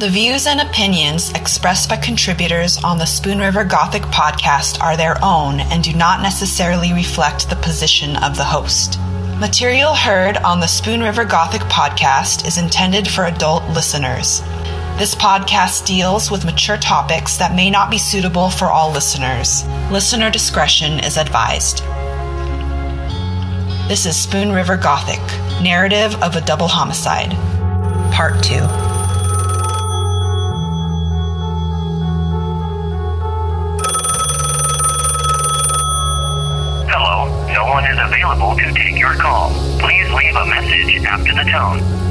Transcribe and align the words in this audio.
The 0.00 0.08
views 0.08 0.46
and 0.46 0.62
opinions 0.62 1.30
expressed 1.32 1.90
by 1.90 1.98
contributors 1.98 2.82
on 2.82 2.96
the 2.96 3.04
Spoon 3.04 3.38
River 3.38 3.64
Gothic 3.64 4.00
podcast 4.04 4.80
are 4.80 4.96
their 4.96 5.22
own 5.22 5.60
and 5.60 5.84
do 5.84 5.92
not 5.92 6.22
necessarily 6.22 6.94
reflect 6.94 7.50
the 7.50 7.56
position 7.56 8.16
of 8.16 8.34
the 8.34 8.44
host. 8.44 8.98
Material 9.38 9.94
heard 9.94 10.38
on 10.38 10.58
the 10.58 10.66
Spoon 10.66 11.02
River 11.02 11.26
Gothic 11.26 11.60
podcast 11.68 12.46
is 12.46 12.56
intended 12.56 13.08
for 13.08 13.26
adult 13.26 13.62
listeners. 13.74 14.40
This 14.96 15.14
podcast 15.14 15.84
deals 15.84 16.30
with 16.30 16.46
mature 16.46 16.78
topics 16.78 17.36
that 17.36 17.54
may 17.54 17.68
not 17.68 17.90
be 17.90 17.98
suitable 17.98 18.48
for 18.48 18.70
all 18.70 18.90
listeners. 18.90 19.66
Listener 19.90 20.30
discretion 20.30 20.98
is 21.00 21.18
advised. 21.18 21.80
This 23.86 24.06
is 24.06 24.16
Spoon 24.16 24.50
River 24.52 24.78
Gothic 24.78 25.20
Narrative 25.60 26.14
of 26.22 26.36
a 26.36 26.40
Double 26.40 26.68
Homicide, 26.68 27.32
Part 28.14 28.42
2. 28.42 28.89
Hello, 37.70 37.78
no 37.78 37.86
one 37.86 37.92
is 37.92 38.00
available 38.02 38.56
to 38.56 38.72
take 38.72 38.98
your 38.98 39.14
call. 39.14 39.50
Please 39.78 40.10
leave 40.12 40.34
a 40.34 40.44
message 40.44 41.04
after 41.04 41.32
the 41.32 41.48
tone. 41.48 42.09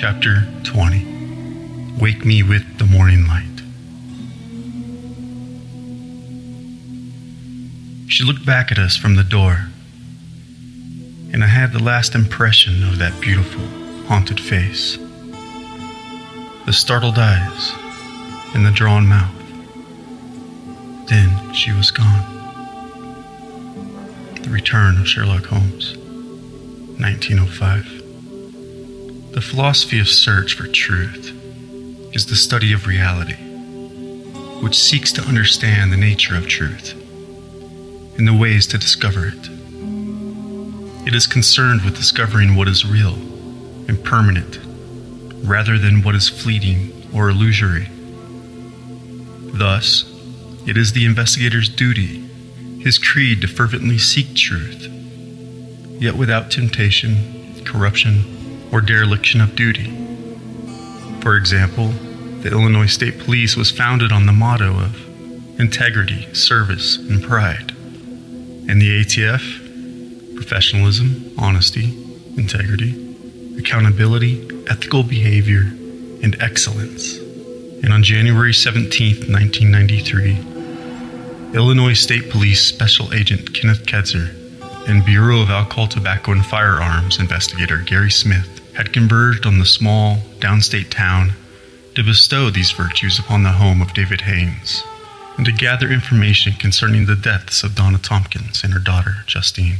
Chapter 0.00 0.48
20 0.62 1.98
Wake 2.00 2.24
Me 2.24 2.42
with 2.42 2.78
the 2.78 2.86
Morning 2.86 3.26
Light. 3.26 3.44
She 8.08 8.24
looked 8.24 8.46
back 8.46 8.72
at 8.72 8.78
us 8.78 8.96
from 8.96 9.16
the 9.16 9.22
door, 9.22 9.66
and 11.34 11.44
I 11.44 11.48
had 11.48 11.74
the 11.74 11.82
last 11.82 12.14
impression 12.14 12.82
of 12.82 12.96
that 12.96 13.20
beautiful, 13.20 13.60
haunted 14.06 14.40
face. 14.40 14.96
The 16.64 16.72
startled 16.72 17.18
eyes 17.18 17.72
and 18.54 18.64
the 18.64 18.70
drawn 18.70 19.06
mouth. 19.06 19.36
Then 21.10 21.52
she 21.52 21.72
was 21.72 21.90
gone. 21.90 22.24
The 24.40 24.48
Return 24.48 24.96
of 24.98 25.06
Sherlock 25.06 25.44
Holmes, 25.44 25.94
1905. 26.96 27.99
The 29.32 29.40
philosophy 29.40 30.00
of 30.00 30.08
search 30.08 30.54
for 30.54 30.66
truth 30.66 31.32
is 32.12 32.26
the 32.26 32.34
study 32.34 32.72
of 32.72 32.88
reality, 32.88 33.36
which 34.60 34.76
seeks 34.76 35.12
to 35.12 35.22
understand 35.22 35.92
the 35.92 35.96
nature 35.96 36.34
of 36.34 36.48
truth 36.48 36.94
and 38.18 38.26
the 38.26 38.34
ways 38.34 38.66
to 38.66 38.76
discover 38.76 39.28
it. 39.28 39.48
It 41.06 41.14
is 41.14 41.28
concerned 41.28 41.82
with 41.82 41.94
discovering 41.94 42.56
what 42.56 42.66
is 42.66 42.84
real 42.84 43.14
and 43.14 44.02
permanent 44.04 44.58
rather 45.46 45.78
than 45.78 46.02
what 46.02 46.16
is 46.16 46.28
fleeting 46.28 46.92
or 47.14 47.30
illusory. 47.30 47.88
Thus, 49.56 50.12
it 50.66 50.76
is 50.76 50.92
the 50.92 51.06
investigator's 51.06 51.68
duty, 51.68 52.28
his 52.80 52.98
creed 52.98 53.42
to 53.42 53.46
fervently 53.46 53.96
seek 53.96 54.34
truth, 54.34 54.88
yet 56.00 56.16
without 56.16 56.50
temptation, 56.50 57.64
corruption, 57.64 58.39
or 58.72 58.80
dereliction 58.80 59.40
of 59.40 59.56
duty. 59.56 59.90
For 61.20 61.36
example, 61.36 61.88
the 62.42 62.50
Illinois 62.50 62.86
State 62.86 63.18
Police 63.18 63.56
was 63.56 63.70
founded 63.70 64.12
on 64.12 64.26
the 64.26 64.32
motto 64.32 64.78
of 64.78 64.94
integrity, 65.60 66.32
service, 66.34 66.96
and 66.96 67.22
pride. 67.22 67.72
And 68.68 68.80
the 68.80 69.04
ATF, 69.04 70.34
professionalism, 70.34 71.32
honesty, 71.36 71.92
integrity, 72.36 72.94
accountability, 73.58 74.48
ethical 74.68 75.02
behavior, 75.02 75.64
and 76.22 76.40
excellence. 76.40 77.18
And 77.82 77.92
on 77.92 78.02
January 78.02 78.54
17, 78.54 79.30
1993, 79.30 81.54
Illinois 81.54 81.94
State 81.94 82.30
Police 82.30 82.62
Special 82.62 83.12
Agent 83.12 83.52
Kenneth 83.52 83.84
Kedzer 83.84 84.36
and 84.88 85.04
Bureau 85.04 85.42
of 85.42 85.50
Alcohol, 85.50 85.88
Tobacco, 85.88 86.32
and 86.32 86.46
Firearms 86.46 87.18
investigator 87.18 87.78
Gary 87.78 88.10
Smith 88.10 88.59
had 88.74 88.92
converged 88.92 89.46
on 89.46 89.58
the 89.58 89.66
small, 89.66 90.16
downstate 90.38 90.90
town 90.90 91.32
to 91.94 92.02
bestow 92.02 92.50
these 92.50 92.70
virtues 92.70 93.18
upon 93.18 93.42
the 93.42 93.52
home 93.52 93.82
of 93.82 93.94
David 93.94 94.22
Haynes 94.22 94.82
and 95.36 95.46
to 95.46 95.52
gather 95.52 95.88
information 95.88 96.52
concerning 96.52 97.06
the 97.06 97.16
deaths 97.16 97.62
of 97.62 97.74
Donna 97.74 97.98
Tompkins 97.98 98.62
and 98.62 98.72
her 98.72 98.78
daughter, 98.78 99.24
Justine. 99.26 99.78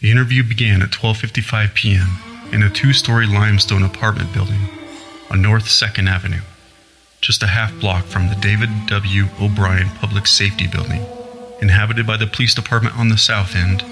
The 0.00 0.10
interview 0.10 0.42
began 0.42 0.82
at 0.82 0.90
12:55 0.90 1.74
p.m. 1.74 2.18
in 2.52 2.62
a 2.62 2.70
two-story 2.70 3.26
limestone 3.26 3.82
apartment 3.82 4.32
building 4.32 4.68
on 5.30 5.42
North 5.42 5.64
2nd 5.64 6.08
Avenue, 6.08 6.40
just 7.20 7.42
a 7.42 7.46
half 7.46 7.78
block 7.78 8.04
from 8.06 8.28
the 8.28 8.34
David 8.34 8.70
W. 8.86 9.26
O'Brien 9.40 9.90
Public 9.90 10.26
Safety 10.26 10.66
Building, 10.66 11.04
inhabited 11.60 12.06
by 12.06 12.16
the 12.16 12.26
police 12.26 12.54
department 12.54 12.96
on 12.96 13.08
the 13.08 13.18
south 13.18 13.54
end 13.54 13.82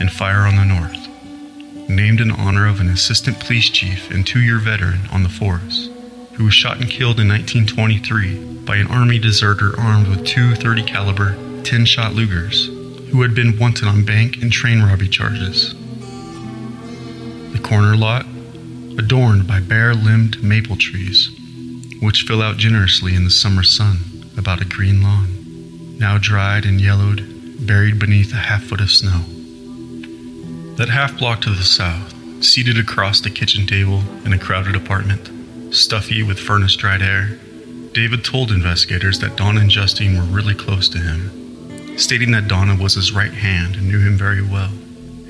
and 0.00 0.10
fire 0.10 0.46
on 0.46 0.56
the 0.56 0.64
north 0.64 1.03
named 1.88 2.20
in 2.20 2.30
honor 2.30 2.66
of 2.66 2.80
an 2.80 2.88
assistant 2.88 3.38
police 3.40 3.68
chief 3.70 4.10
and 4.10 4.26
two-year 4.26 4.58
veteran 4.58 5.00
on 5.12 5.22
the 5.22 5.28
force, 5.28 5.90
who 6.34 6.44
was 6.44 6.54
shot 6.54 6.80
and 6.80 6.90
killed 6.90 7.20
in 7.20 7.28
1923 7.28 8.64
by 8.64 8.76
an 8.76 8.86
army 8.86 9.18
deserter 9.18 9.78
armed 9.78 10.08
with 10.08 10.26
two 10.26 10.54
30 10.54 10.82
caliber 10.84 11.34
10-shot 11.62 12.12
Lugers, 12.12 12.66
who 13.10 13.22
had 13.22 13.34
been 13.34 13.58
wanted 13.58 13.86
on 13.86 14.04
bank 14.04 14.42
and 14.42 14.50
train 14.50 14.82
robbery 14.82 15.08
charges. 15.08 15.74
The 17.52 17.60
corner 17.62 17.96
lot, 17.96 18.26
adorned 18.98 19.46
by 19.46 19.60
bare-limbed 19.60 20.42
maple 20.42 20.76
trees, 20.76 21.30
which 22.00 22.22
fill 22.22 22.42
out 22.42 22.56
generously 22.56 23.14
in 23.14 23.24
the 23.24 23.30
summer 23.30 23.62
sun 23.62 23.98
about 24.36 24.60
a 24.60 24.64
green 24.64 25.02
lawn, 25.02 25.96
now 25.98 26.18
dried 26.18 26.64
and 26.64 26.80
yellowed, 26.80 27.24
buried 27.66 27.98
beneath 27.98 28.32
a 28.32 28.36
half 28.36 28.64
foot 28.64 28.80
of 28.80 28.90
snow. 28.90 29.24
That 30.76 30.88
half 30.88 31.16
block 31.18 31.40
to 31.42 31.50
the 31.50 31.62
south, 31.62 32.12
seated 32.44 32.78
across 32.78 33.20
the 33.20 33.30
kitchen 33.30 33.64
table 33.64 34.02
in 34.24 34.32
a 34.32 34.38
crowded 34.40 34.74
apartment, 34.74 35.72
stuffy 35.72 36.24
with 36.24 36.40
furnace 36.40 36.74
dried 36.74 37.00
air, 37.00 37.38
David 37.92 38.24
told 38.24 38.50
investigators 38.50 39.20
that 39.20 39.36
Donna 39.36 39.60
and 39.60 39.70
Justine 39.70 40.16
were 40.16 40.24
really 40.24 40.52
close 40.52 40.88
to 40.88 40.98
him, 40.98 41.96
stating 41.96 42.32
that 42.32 42.48
Donna 42.48 42.74
was 42.74 42.94
his 42.94 43.12
right 43.12 43.32
hand 43.32 43.76
and 43.76 43.88
knew 43.88 44.00
him 44.00 44.18
very 44.18 44.42
well, 44.42 44.72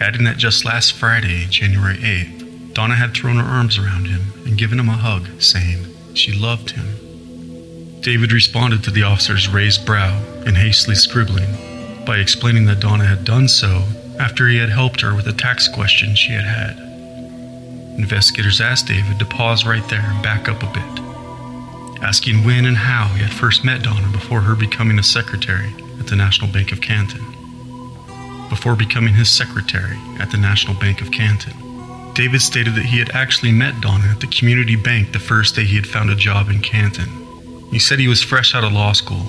adding 0.00 0.24
that 0.24 0.38
just 0.38 0.64
last 0.64 0.94
Friday, 0.94 1.44
January 1.50 1.98
8th, 1.98 2.72
Donna 2.72 2.94
had 2.94 3.12
thrown 3.12 3.36
her 3.36 3.44
arms 3.44 3.76
around 3.76 4.06
him 4.06 4.32
and 4.46 4.56
given 4.56 4.80
him 4.80 4.88
a 4.88 4.92
hug, 4.92 5.28
saying 5.42 5.84
she 6.14 6.32
loved 6.32 6.70
him. 6.70 8.00
David 8.00 8.32
responded 8.32 8.82
to 8.84 8.90
the 8.90 9.02
officer's 9.02 9.46
raised 9.46 9.84
brow 9.84 10.22
and 10.46 10.56
hastily 10.56 10.96
scribbling 10.96 12.04
by 12.06 12.16
explaining 12.16 12.64
that 12.64 12.80
Donna 12.80 13.04
had 13.04 13.26
done 13.26 13.46
so 13.46 13.84
after 14.18 14.48
he 14.48 14.58
had 14.58 14.70
helped 14.70 15.00
her 15.00 15.14
with 15.14 15.26
a 15.26 15.32
tax 15.32 15.68
question 15.68 16.14
she 16.14 16.32
had 16.32 16.44
had. 16.44 16.78
Investigators 17.98 18.60
asked 18.60 18.88
David 18.88 19.18
to 19.18 19.24
pause 19.24 19.64
right 19.64 19.86
there 19.88 20.02
and 20.02 20.22
back 20.22 20.48
up 20.48 20.62
a 20.62 20.66
bit, 20.66 22.02
asking 22.02 22.44
when 22.44 22.66
and 22.66 22.76
how 22.76 23.08
he 23.14 23.22
had 23.22 23.32
first 23.32 23.64
met 23.64 23.82
Donna 23.82 24.08
before 24.10 24.40
her 24.40 24.56
becoming 24.56 24.98
a 24.98 25.02
secretary 25.02 25.72
at 26.00 26.06
the 26.06 26.16
National 26.16 26.50
Bank 26.50 26.72
of 26.72 26.80
Canton. 26.80 27.24
Before 28.48 28.76
becoming 28.76 29.14
his 29.14 29.30
secretary 29.30 29.96
at 30.18 30.30
the 30.30 30.38
National 30.38 30.74
Bank 30.74 31.00
of 31.00 31.12
Canton, 31.12 31.54
David 32.14 32.40
stated 32.42 32.74
that 32.74 32.86
he 32.86 32.98
had 32.98 33.10
actually 33.10 33.52
met 33.52 33.80
Donna 33.80 34.06
at 34.06 34.20
the 34.20 34.26
community 34.28 34.76
bank 34.76 35.12
the 35.12 35.18
first 35.18 35.56
day 35.56 35.64
he 35.64 35.76
had 35.76 35.86
found 35.86 36.10
a 36.10 36.16
job 36.16 36.48
in 36.48 36.60
Canton. 36.60 37.08
He 37.70 37.78
said 37.78 37.98
he 37.98 38.08
was 38.08 38.22
fresh 38.22 38.54
out 38.54 38.64
of 38.64 38.72
law 38.72 38.92
school, 38.92 39.24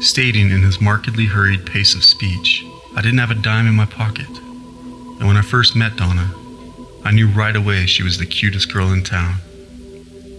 stating 0.00 0.50
in 0.50 0.62
his 0.62 0.80
markedly 0.80 1.26
hurried 1.26 1.66
pace 1.66 1.94
of 1.94 2.04
speech, 2.04 2.65
I 2.96 3.02
didn't 3.02 3.18
have 3.18 3.30
a 3.30 3.34
dime 3.34 3.66
in 3.66 3.74
my 3.74 3.84
pocket. 3.84 4.26
And 4.26 5.26
when 5.26 5.36
I 5.36 5.42
first 5.42 5.76
met 5.76 5.96
Donna, 5.96 6.32
I 7.04 7.10
knew 7.10 7.28
right 7.28 7.54
away 7.54 7.84
she 7.84 8.02
was 8.02 8.16
the 8.16 8.24
cutest 8.24 8.72
girl 8.72 8.90
in 8.90 9.02
town. 9.02 9.36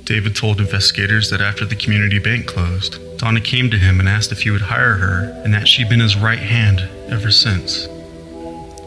David 0.05 0.35
told 0.35 0.59
investigators 0.59 1.29
that 1.29 1.39
after 1.39 1.65
the 1.65 1.75
community 1.75 2.17
bank 2.17 2.47
closed, 2.47 2.97
Donna 3.19 3.41
came 3.41 3.69
to 3.69 3.77
him 3.77 3.99
and 3.99 4.09
asked 4.09 4.31
if 4.31 4.41
he 4.41 4.49
would 4.49 4.61
hire 4.61 4.95
her 4.95 5.39
and 5.43 5.53
that 5.53 5.67
she'd 5.67 5.87
been 5.87 5.99
his 5.99 6.17
right 6.17 6.39
hand 6.39 6.79
ever 7.11 7.29
since. 7.29 7.87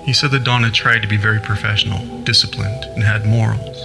He 0.04 0.12
said 0.12 0.32
that 0.32 0.42
Donna 0.42 0.72
tried 0.72 1.02
to 1.02 1.08
be 1.08 1.16
very 1.16 1.38
professional, 1.38 2.22
disciplined, 2.24 2.84
and 2.84 3.04
had 3.04 3.24
morals, 3.24 3.80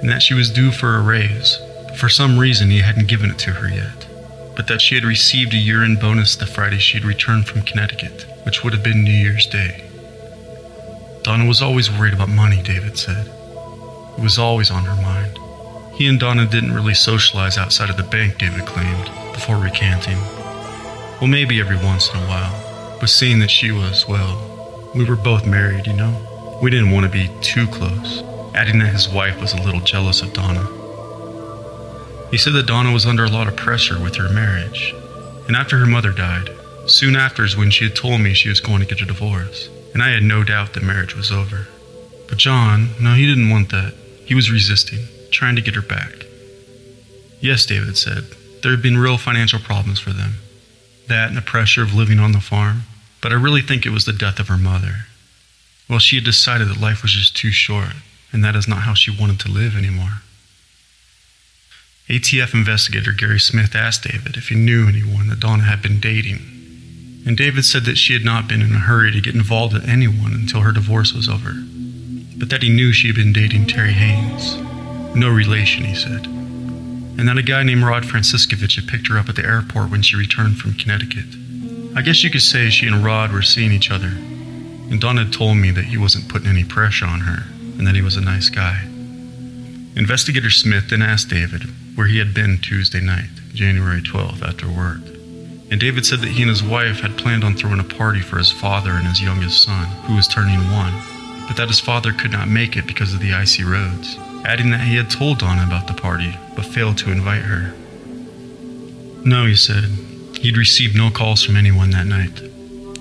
and 0.00 0.08
that 0.08 0.22
she 0.22 0.32
was 0.32 0.48
due 0.48 0.72
for 0.72 0.96
a 0.96 1.02
raise, 1.02 1.58
but 1.88 1.98
for 1.98 2.08
some 2.08 2.38
reason 2.38 2.70
he 2.70 2.80
hadn't 2.80 3.08
given 3.08 3.30
it 3.30 3.38
to 3.40 3.50
her 3.50 3.68
yet, 3.68 4.06
but 4.54 4.66
that 4.68 4.80
she 4.80 4.94
had 4.94 5.04
received 5.04 5.54
a 5.54 5.58
year 5.58 5.82
end 5.82 6.00
bonus 6.00 6.36
the 6.36 6.46
Friday 6.46 6.78
she 6.78 6.98
had 6.98 7.06
returned 7.06 7.46
from 7.46 7.62
Connecticut, 7.62 8.26
which 8.44 8.62
would 8.62 8.72
have 8.72 8.82
been 8.82 9.02
New 9.02 9.10
Year's 9.10 9.46
Day. 9.46 9.84
Donna 11.22 11.46
was 11.46 11.62
always 11.62 11.90
worried 11.90 12.14
about 12.14 12.28
money, 12.28 12.60
David 12.62 12.98
said. 12.98 13.26
It 13.26 14.22
was 14.22 14.38
always 14.38 14.70
on 14.70 14.84
her 14.84 15.00
mind. 15.00 15.38
He 15.94 16.06
and 16.06 16.18
Donna 16.18 16.46
didn't 16.46 16.74
really 16.74 16.94
socialize 16.94 17.56
outside 17.56 17.90
of 17.90 17.96
the 17.96 18.02
bank, 18.02 18.38
David 18.38 18.66
claimed, 18.66 19.06
before 19.32 19.56
recanting. 19.56 20.18
Well, 21.20 21.28
maybe 21.28 21.60
every 21.60 21.76
once 21.76 22.10
in 22.10 22.16
a 22.16 22.26
while, 22.26 22.98
but 22.98 23.08
seeing 23.08 23.38
that 23.38 23.50
she 23.50 23.70
was, 23.70 24.08
well, 24.08 24.90
we 24.94 25.04
were 25.04 25.16
both 25.16 25.46
married, 25.46 25.86
you 25.86 25.92
know. 25.92 26.58
We 26.60 26.70
didn't 26.70 26.90
want 26.90 27.06
to 27.06 27.12
be 27.12 27.30
too 27.40 27.66
close, 27.68 28.22
adding 28.54 28.78
that 28.80 28.92
his 28.92 29.08
wife 29.08 29.40
was 29.40 29.52
a 29.52 29.62
little 29.62 29.80
jealous 29.80 30.22
of 30.22 30.32
Donna. 30.32 30.81
He 32.32 32.38
said 32.38 32.54
that 32.54 32.66
Donna 32.66 32.92
was 32.92 33.04
under 33.04 33.26
a 33.26 33.30
lot 33.30 33.46
of 33.46 33.56
pressure 33.56 34.00
with 34.00 34.16
her 34.16 34.30
marriage, 34.30 34.94
and 35.46 35.54
after 35.54 35.78
her 35.78 35.86
mother 35.86 36.12
died, 36.12 36.48
soon 36.86 37.14
after 37.14 37.44
is 37.44 37.58
when 37.58 37.70
she 37.70 37.84
had 37.84 37.94
told 37.94 38.22
me 38.22 38.32
she 38.32 38.48
was 38.48 38.58
going 38.58 38.80
to 38.80 38.86
get 38.86 39.02
a 39.02 39.04
divorce, 39.04 39.68
and 39.92 40.02
I 40.02 40.08
had 40.08 40.22
no 40.22 40.42
doubt 40.42 40.72
that 40.72 40.82
marriage 40.82 41.14
was 41.14 41.30
over. 41.30 41.68
But 42.28 42.38
John, 42.38 42.88
no, 42.98 43.12
he 43.12 43.26
didn't 43.26 43.50
want 43.50 43.70
that. 43.70 43.92
He 44.24 44.34
was 44.34 44.50
resisting, 44.50 45.06
trying 45.30 45.56
to 45.56 45.62
get 45.62 45.74
her 45.74 45.82
back. 45.82 46.24
Yes, 47.40 47.66
David 47.66 47.98
said, 47.98 48.24
there 48.62 48.70
had 48.70 48.80
been 48.80 48.96
real 48.96 49.18
financial 49.18 49.58
problems 49.58 50.00
for 50.00 50.14
them. 50.14 50.36
That 51.08 51.28
and 51.28 51.36
the 51.36 51.42
pressure 51.42 51.82
of 51.82 51.92
living 51.92 52.18
on 52.18 52.32
the 52.32 52.40
farm. 52.40 52.84
But 53.20 53.32
I 53.32 53.34
really 53.34 53.60
think 53.60 53.84
it 53.84 53.90
was 53.90 54.06
the 54.06 54.12
death 54.12 54.40
of 54.40 54.48
her 54.48 54.56
mother. 54.56 55.06
Well, 55.86 55.98
she 55.98 56.16
had 56.16 56.24
decided 56.24 56.68
that 56.68 56.80
life 56.80 57.02
was 57.02 57.12
just 57.12 57.36
too 57.36 57.50
short, 57.50 57.92
and 58.32 58.42
that 58.42 58.56
is 58.56 58.66
not 58.66 58.84
how 58.84 58.94
she 58.94 59.14
wanted 59.14 59.38
to 59.40 59.50
live 59.50 59.76
anymore. 59.76 60.22
ATF 62.08 62.52
investigator 62.52 63.12
Gary 63.12 63.38
Smith 63.38 63.76
asked 63.76 64.02
David 64.02 64.36
if 64.36 64.48
he 64.48 64.56
knew 64.56 64.88
anyone 64.88 65.28
that 65.28 65.38
Donna 65.38 65.62
had 65.62 65.80
been 65.80 66.00
dating. 66.00 66.40
And 67.24 67.36
David 67.36 67.64
said 67.64 67.84
that 67.84 67.96
she 67.96 68.12
had 68.12 68.24
not 68.24 68.48
been 68.48 68.60
in 68.60 68.72
a 68.72 68.80
hurry 68.80 69.12
to 69.12 69.20
get 69.20 69.36
involved 69.36 69.72
with 69.72 69.88
anyone 69.88 70.32
until 70.32 70.62
her 70.62 70.72
divorce 70.72 71.12
was 71.12 71.28
over, 71.28 71.52
but 72.36 72.50
that 72.50 72.64
he 72.64 72.68
knew 72.68 72.92
she 72.92 73.06
had 73.06 73.14
been 73.14 73.32
dating 73.32 73.66
Terry 73.66 73.92
Haynes. 73.92 74.56
No 75.14 75.30
relation, 75.30 75.84
he 75.84 75.94
said. 75.94 76.26
And 76.26 77.28
that 77.28 77.38
a 77.38 77.42
guy 77.42 77.62
named 77.62 77.84
Rod 77.84 78.02
Franciscovich 78.02 78.74
had 78.74 78.88
picked 78.88 79.06
her 79.06 79.16
up 79.16 79.28
at 79.28 79.36
the 79.36 79.44
airport 79.44 79.90
when 79.90 80.02
she 80.02 80.16
returned 80.16 80.58
from 80.58 80.74
Connecticut. 80.74 81.26
I 81.94 82.02
guess 82.02 82.24
you 82.24 82.30
could 82.30 82.42
say 82.42 82.68
she 82.68 82.88
and 82.88 83.04
Rod 83.04 83.30
were 83.30 83.42
seeing 83.42 83.70
each 83.70 83.92
other, 83.92 84.08
and 84.08 85.00
Don 85.00 85.18
had 85.18 85.32
told 85.32 85.58
me 85.58 85.70
that 85.70 85.84
he 85.84 85.98
wasn't 85.98 86.28
putting 86.28 86.48
any 86.48 86.64
pressure 86.64 87.06
on 87.06 87.20
her 87.20 87.44
and 87.78 87.86
that 87.86 87.94
he 87.94 88.02
was 88.02 88.16
a 88.16 88.20
nice 88.20 88.48
guy. 88.48 88.82
Investigator 89.94 90.50
Smith 90.50 90.90
then 90.90 91.02
asked 91.02 91.28
David 91.28 91.62
where 91.94 92.06
he 92.06 92.18
had 92.18 92.34
been 92.34 92.58
Tuesday 92.58 93.00
night, 93.00 93.30
January 93.52 94.00
12th, 94.00 94.42
after 94.42 94.68
work. 94.68 95.00
And 95.70 95.80
David 95.80 96.04
said 96.04 96.20
that 96.20 96.28
he 96.28 96.42
and 96.42 96.50
his 96.50 96.62
wife 96.62 97.00
had 97.00 97.16
planned 97.16 97.44
on 97.44 97.54
throwing 97.54 97.80
a 97.80 97.84
party 97.84 98.20
for 98.20 98.38
his 98.38 98.52
father 98.52 98.92
and 98.92 99.06
his 99.06 99.22
youngest 99.22 99.62
son, 99.62 99.86
who 100.06 100.16
was 100.16 100.28
turning 100.28 100.60
one, 100.70 100.92
but 101.46 101.56
that 101.56 101.68
his 101.68 101.80
father 101.80 102.12
could 102.12 102.32
not 102.32 102.48
make 102.48 102.76
it 102.76 102.86
because 102.86 103.14
of 103.14 103.20
the 103.20 103.32
icy 103.32 103.64
roads, 103.64 104.16
adding 104.44 104.70
that 104.70 104.86
he 104.86 104.96
had 104.96 105.10
told 105.10 105.38
Donna 105.38 105.64
about 105.64 105.86
the 105.86 105.94
party, 105.94 106.36
but 106.54 106.66
failed 106.66 106.98
to 106.98 107.10
invite 107.10 107.42
her. 107.42 107.74
No, 109.24 109.46
he 109.46 109.56
said, 109.56 109.84
He'd 110.40 110.56
received 110.56 110.96
no 110.96 111.10
calls 111.10 111.42
from 111.44 111.56
anyone 111.56 111.90
that 111.90 112.06
night. 112.06 112.34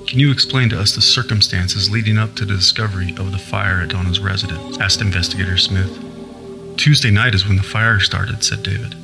Can 0.08 0.20
you 0.20 0.32
explain 0.32 0.70
to 0.70 0.80
us 0.80 0.94
the 0.94 1.02
circumstances 1.02 1.90
leading 1.90 2.18
up 2.18 2.36
to 2.36 2.46
the 2.46 2.56
discovery 2.56 3.16
of 3.18 3.32
the 3.32 3.38
fire 3.38 3.82
at 3.82 3.90
Donna's 3.90 4.20
residence? 4.20 4.80
asked 4.80 5.02
Investigator 5.02 5.58
Smith. 5.58 6.11
Tuesday 6.78 7.12
night 7.12 7.36
is 7.36 7.48
when 7.48 7.58
the 7.58 7.64
fire 7.64 8.00
started, 8.00 8.44
said 8.44 8.64
David. 8.64 8.96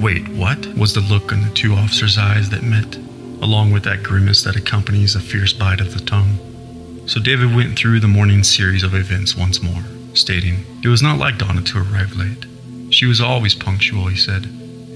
Wait, 0.00 0.28
what? 0.30 0.66
was 0.76 0.94
the 0.94 1.00
look 1.00 1.30
in 1.30 1.42
the 1.42 1.50
two 1.54 1.74
officers' 1.74 2.16
eyes 2.16 2.48
that 2.50 2.62
met, 2.62 2.96
along 3.42 3.70
with 3.70 3.82
that 3.84 4.02
grimace 4.02 4.42
that 4.44 4.56
accompanies 4.56 5.14
a 5.14 5.20
fierce 5.20 5.52
bite 5.52 5.80
of 5.80 5.92
the 5.92 6.00
tongue. 6.00 6.38
So 7.06 7.20
David 7.20 7.54
went 7.54 7.78
through 7.78 8.00
the 8.00 8.08
morning 8.08 8.42
series 8.42 8.82
of 8.82 8.94
events 8.94 9.36
once 9.36 9.62
more, 9.62 9.82
stating, 10.14 10.64
It 10.82 10.88
was 10.88 11.02
not 11.02 11.18
like 11.18 11.38
Donna 11.38 11.60
to 11.62 11.78
arrive 11.78 12.16
late. 12.16 12.46
She 12.90 13.06
was 13.06 13.20
always 13.20 13.54
punctual, 13.54 14.06
he 14.06 14.16
said. 14.16 14.46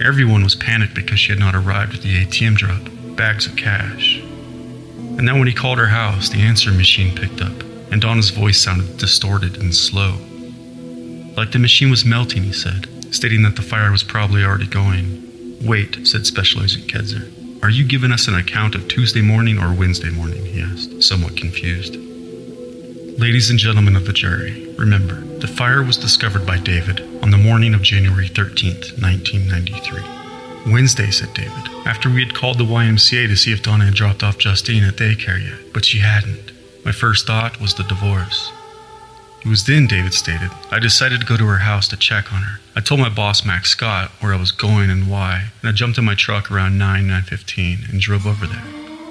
Everyone 0.01 0.43
was 0.43 0.55
panicked 0.55 0.95
because 0.95 1.21
she 1.21 1.33
had 1.33 1.39
not 1.39 1.55
arrived 1.55 1.93
with 1.93 2.03
the 2.03 2.25
ATM 2.25 2.57
drop, 2.57 2.83
bags 3.17 3.47
of 3.47 3.57
cash. 3.57 4.21
And 5.19 5.29
then 5.29 5.39
when 5.39 5.49
he 5.49 5.55
called 5.55 5.79
her 5.79 5.87
house, 5.87 6.29
the 6.29 6.41
answering 6.41 6.77
machine 6.77 7.15
picked 7.15 7.41
up, 7.43 7.63
and 7.93 8.01
Donna's 8.01 8.31
voice 8.31 8.61
sounded 8.61 8.97
distorted 8.97 9.59
and 9.59 9.75
slow. 9.75 10.17
Like 11.37 11.53
the 11.53 11.59
machine 11.59 11.91
was 11.91 12.05
melting, 12.05 12.45
he 12.45 12.53
said, 12.53 12.87
stating 13.13 13.43
that 13.43 13.57
the 13.57 13.63
fire 13.63 13.91
was 13.91 14.03
probably 14.05 14.45
already 14.45 14.67
going. 14.67 15.59
Wait, 15.65 16.07
said 16.07 16.27
Special 16.27 16.63
Agent 16.63 16.87
Kedzer. 16.87 17.31
Are 17.63 17.71
you 17.71 17.85
giving 17.85 18.13
us 18.13 18.29
an 18.29 18.35
account 18.35 18.75
of 18.75 18.87
Tuesday 18.89 19.23
morning 19.23 19.59
or 19.59 19.75
Wednesday 19.75 20.11
morning? 20.11 20.45
he 20.45 20.61
asked, 20.61 21.03
somewhat 21.03 21.37
confused. 21.37 21.97
Ladies 23.19 23.49
and 23.51 23.59
gentlemen 23.59 23.97
of 23.97 24.07
the 24.07 24.13
jury, 24.13 24.75
remember, 24.77 25.15
the 25.39 25.49
fire 25.49 25.83
was 25.83 25.97
discovered 25.97 26.47
by 26.47 26.59
David 26.59 27.01
on 27.23 27.31
the 27.31 27.39
morning 27.39 27.75
of 27.75 27.83
January 27.83 28.29
13th, 28.29 29.01
1993. 29.01 30.73
Wednesday, 30.73 31.11
said 31.11 31.33
David, 31.35 31.69
after 31.87 32.09
we 32.11 32.25
had 32.25 32.35
called 32.35 32.59
the 32.59 32.65
YMCA 32.65 33.29
to 33.29 33.37
see 33.37 33.53
if 33.53 33.63
Donna 33.63 33.87
had 33.87 33.95
dropped 33.95 34.23
off 34.23 34.39
Justine 34.39 34.85
at 34.85 34.97
daycare 34.97 35.43
yet, 35.43 35.73
but 35.73 35.85
she 35.85 35.99
hadn't. 35.99 36.53
My 36.85 36.93
first 36.93 37.27
thought 37.27 37.61
was 37.61 37.75
the 37.75 37.85
divorce. 37.85 38.53
It 39.45 39.49
was 39.49 39.65
then, 39.65 39.87
David 39.87 40.15
stated, 40.15 40.51
I 40.71 40.79
decided 40.79 41.21
to 41.21 41.27
go 41.27 41.37
to 41.37 41.47
her 41.47 41.59
house 41.59 41.87
to 41.89 41.99
check 41.99 42.33
on 42.33 42.43
her. 42.43 42.61
I 42.75 42.81
told 42.81 43.01
my 43.01 43.11
boss, 43.11 43.45
Max 43.45 43.69
Scott, 43.71 44.11
where 44.21 44.33
I 44.33 44.39
was 44.39 44.51
going 44.51 44.89
and 44.89 45.07
why, 45.07 45.51
and 45.61 45.69
I 45.69 45.73
jumped 45.73 45.99
in 45.99 46.05
my 46.07 46.15
truck 46.15 46.51
around 46.51 46.79
9, 46.79 47.05
9.15 47.05 47.91
and 47.91 48.01
drove 48.01 48.27
over 48.27 48.47
there. 48.47 48.65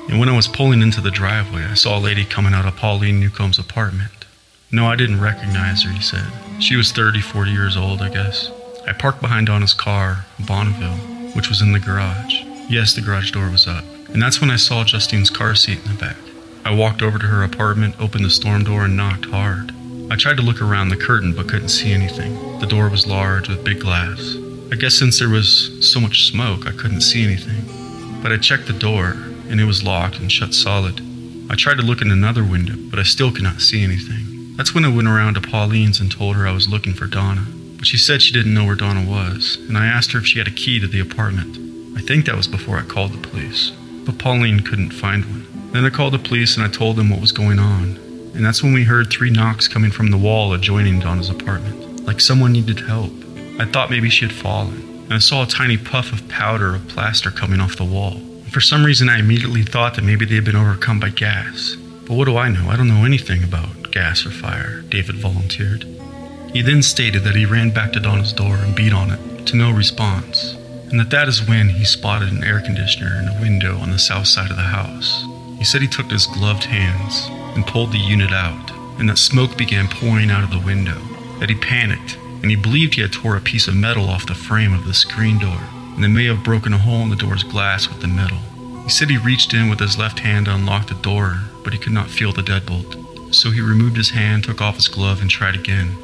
And 0.09 0.19
when 0.19 0.29
I 0.29 0.35
was 0.35 0.47
pulling 0.47 0.81
into 0.81 1.01
the 1.01 1.11
driveway, 1.11 1.65
I 1.65 1.75
saw 1.75 1.99
a 1.99 2.01
lady 2.01 2.25
coming 2.25 2.53
out 2.55 2.65
of 2.65 2.75
Pauline 2.75 3.19
Newcomb's 3.19 3.59
apartment. 3.59 4.25
No, 4.71 4.87
I 4.87 4.95
didn't 4.95 5.21
recognize 5.21 5.83
her, 5.83 5.91
he 5.91 6.01
said. 6.01 6.25
She 6.59 6.75
was 6.75 6.91
30, 6.91 7.21
40 7.21 7.51
years 7.51 7.77
old, 7.77 8.01
I 8.01 8.09
guess. 8.09 8.49
I 8.87 8.93
parked 8.93 9.21
behind 9.21 9.45
Donna's 9.45 9.75
car, 9.75 10.25
Bonneville, 10.39 10.97
which 11.35 11.47
was 11.47 11.61
in 11.61 11.73
the 11.73 11.79
garage. 11.79 12.41
Yes, 12.67 12.93
the 12.93 13.01
garage 13.01 13.29
door 13.29 13.51
was 13.51 13.67
up. 13.67 13.85
And 14.09 14.19
that's 14.19 14.41
when 14.41 14.49
I 14.49 14.55
saw 14.55 14.83
Justine's 14.83 15.29
car 15.29 15.53
seat 15.53 15.77
in 15.85 15.93
the 15.93 15.99
back. 15.99 16.17
I 16.65 16.73
walked 16.73 17.03
over 17.03 17.19
to 17.19 17.27
her 17.27 17.43
apartment, 17.43 17.95
opened 17.99 18.25
the 18.25 18.31
storm 18.31 18.63
door, 18.63 18.85
and 18.85 18.97
knocked 18.97 19.25
hard. 19.25 19.73
I 20.13 20.15
tried 20.15 20.37
to 20.37 20.43
look 20.43 20.61
around 20.61 20.89
the 20.89 20.95
curtain 20.95 21.33
but 21.33 21.49
couldn't 21.49 21.69
see 21.69 21.91
anything. 21.91 22.59
The 22.59 22.67
door 22.67 22.87
was 22.87 23.07
large 23.07 23.49
with 23.49 23.63
big 23.63 23.79
glass. 23.79 24.37
I 24.71 24.75
guess 24.75 24.93
since 24.93 25.17
there 25.17 25.27
was 25.27 25.71
so 25.81 25.99
much 25.99 26.27
smoke, 26.27 26.67
I 26.67 26.71
couldn't 26.71 27.01
see 27.01 27.23
anything. 27.23 28.21
But 28.21 28.31
I 28.31 28.37
checked 28.37 28.67
the 28.67 28.73
door, 28.73 29.13
and 29.49 29.59
it 29.59 29.65
was 29.65 29.83
locked 29.83 30.19
and 30.19 30.31
shut 30.31 30.53
solid. 30.53 31.01
I 31.49 31.55
tried 31.55 31.77
to 31.77 31.83
look 31.83 31.99
in 31.99 32.11
another 32.11 32.43
window, 32.43 32.75
but 32.91 32.99
I 32.99 33.03
still 33.03 33.31
could 33.31 33.41
not 33.41 33.59
see 33.59 33.83
anything. 33.83 34.55
That's 34.55 34.75
when 34.75 34.85
I 34.85 34.95
went 34.95 35.07
around 35.07 35.33
to 35.33 35.41
Pauline's 35.41 35.99
and 35.99 36.11
told 36.11 36.35
her 36.35 36.45
I 36.45 36.53
was 36.53 36.69
looking 36.69 36.93
for 36.93 37.07
Donna, 37.07 37.47
but 37.77 37.87
she 37.87 37.97
said 37.97 38.21
she 38.21 38.33
didn't 38.33 38.53
know 38.53 38.65
where 38.65 38.75
Donna 38.75 39.09
was, 39.09 39.57
and 39.67 39.75
I 39.75 39.87
asked 39.87 40.11
her 40.11 40.19
if 40.19 40.27
she 40.27 40.37
had 40.37 40.47
a 40.47 40.51
key 40.51 40.79
to 40.79 40.85
the 40.85 40.99
apartment. 40.99 41.57
I 41.97 42.01
think 42.01 42.27
that 42.27 42.37
was 42.37 42.47
before 42.47 42.77
I 42.77 42.83
called 42.83 43.13
the 43.13 43.27
police, 43.27 43.71
but 44.05 44.19
Pauline 44.19 44.59
couldn't 44.59 44.91
find 44.91 45.25
one. 45.25 45.71
Then 45.71 45.85
I 45.85 45.89
called 45.89 46.13
the 46.13 46.19
police 46.19 46.55
and 46.55 46.63
I 46.63 46.69
told 46.69 46.97
them 46.97 47.09
what 47.09 47.19
was 47.19 47.31
going 47.31 47.57
on, 47.57 47.97
and 48.33 48.43
that's 48.43 48.63
when 48.63 48.73
we 48.73 48.83
heard 48.83 49.09
three 49.09 49.29
knocks 49.29 49.67
coming 49.67 49.91
from 49.91 50.09
the 50.09 50.17
wall 50.17 50.53
adjoining 50.53 50.99
Donna's 50.99 51.29
apartment, 51.29 52.03
like 52.05 52.19
someone 52.19 52.51
needed 52.51 52.79
help. 52.79 53.11
I 53.59 53.65
thought 53.65 53.91
maybe 53.91 54.09
she 54.09 54.25
had 54.25 54.33
fallen, 54.33 54.81
and 55.03 55.13
I 55.13 55.19
saw 55.19 55.43
a 55.43 55.47
tiny 55.47 55.77
puff 55.77 56.11
of 56.11 56.27
powder 56.29 56.73
of 56.73 56.87
plaster 56.87 57.29
coming 57.29 57.59
off 57.59 57.75
the 57.75 57.85
wall. 57.85 58.19
For 58.49 58.59
some 58.59 58.83
reason, 58.83 59.07
I 59.07 59.19
immediately 59.19 59.61
thought 59.61 59.95
that 59.95 60.03
maybe 60.03 60.25
they 60.25 60.35
had 60.35 60.45
been 60.45 60.55
overcome 60.55 60.99
by 60.99 61.09
gas. 61.09 61.75
But 62.07 62.15
what 62.15 62.25
do 62.25 62.37
I 62.37 62.49
know? 62.49 62.69
I 62.69 62.75
don't 62.75 62.87
know 62.87 63.05
anything 63.05 63.43
about 63.43 63.91
gas 63.91 64.25
or 64.25 64.31
fire, 64.31 64.81
David 64.81 65.15
volunteered. 65.15 65.83
He 66.53 66.63
then 66.63 66.81
stated 66.81 67.23
that 67.23 67.35
he 67.35 67.45
ran 67.45 67.69
back 67.69 67.93
to 67.93 67.99
Donna's 67.99 68.33
door 68.33 68.55
and 68.55 68.75
beat 68.75 68.93
on 68.93 69.11
it, 69.11 69.45
to 69.47 69.55
no 69.55 69.71
response, 69.71 70.53
and 70.89 70.99
that 70.99 71.11
that 71.11 71.27
is 71.27 71.47
when 71.47 71.69
he 71.69 71.85
spotted 71.85 72.31
an 72.31 72.43
air 72.43 72.61
conditioner 72.61 73.15
in 73.19 73.27
a 73.27 73.41
window 73.41 73.77
on 73.77 73.91
the 73.91 73.99
south 73.99 74.27
side 74.27 74.49
of 74.49 74.57
the 74.57 74.63
house. 74.63 75.23
He 75.59 75.63
said 75.63 75.81
he 75.81 75.87
took 75.87 76.09
his 76.09 76.25
gloved 76.25 76.63
hands 76.63 77.29
and 77.55 77.65
pulled 77.67 77.91
the 77.91 77.97
unit 77.97 78.31
out, 78.31 78.71
and 78.99 79.09
that 79.09 79.17
smoke 79.17 79.57
began 79.57 79.87
pouring 79.87 80.29
out 80.29 80.43
of 80.43 80.51
the 80.51 80.65
window, 80.65 80.99
that 81.39 81.49
he 81.49 81.55
panicked, 81.55 82.17
and 82.41 82.49
he 82.49 82.55
believed 82.55 82.95
he 82.95 83.01
had 83.01 83.13
tore 83.13 83.37
a 83.37 83.41
piece 83.41 83.67
of 83.67 83.75
metal 83.75 84.09
off 84.09 84.25
the 84.25 84.35
frame 84.35 84.73
of 84.73 84.85
the 84.85 84.93
screen 84.93 85.39
door 85.39 85.61
and 85.95 86.03
then 86.03 86.13
may 86.13 86.25
have 86.25 86.43
broken 86.43 86.73
a 86.73 86.77
hole 86.77 87.01
in 87.01 87.09
the 87.09 87.15
door's 87.15 87.43
glass 87.43 87.87
with 87.87 88.01
the 88.01 88.07
metal. 88.07 88.37
He 88.83 88.89
said 88.89 89.09
he 89.09 89.17
reached 89.17 89.53
in 89.53 89.69
with 89.69 89.79
his 89.79 89.97
left 89.97 90.19
hand 90.19 90.45
to 90.45 90.55
unlock 90.55 90.87
the 90.87 90.95
door, 90.95 91.39
but 91.63 91.71
he 91.71 91.79
could 91.79 91.93
not 91.93 92.09
feel 92.09 92.33
the 92.33 92.41
deadbolt. 92.41 93.33
So 93.33 93.51
he 93.51 93.61
removed 93.61 93.97
his 93.97 94.09
hand, 94.09 94.43
took 94.43 94.61
off 94.61 94.75
his 94.75 94.87
glove, 94.87 95.21
and 95.21 95.29
tried 95.29 95.55
again, 95.55 95.95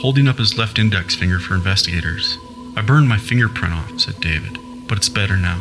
holding 0.00 0.26
up 0.26 0.38
his 0.38 0.56
left 0.56 0.78
index 0.78 1.14
finger 1.14 1.38
for 1.38 1.54
investigators. 1.54 2.38
I 2.76 2.82
burned 2.82 3.08
my 3.08 3.18
fingerprint 3.18 3.74
off, 3.74 4.00
said 4.00 4.20
David, 4.20 4.58
but 4.88 4.98
it's 4.98 5.08
better 5.08 5.36
now. 5.36 5.60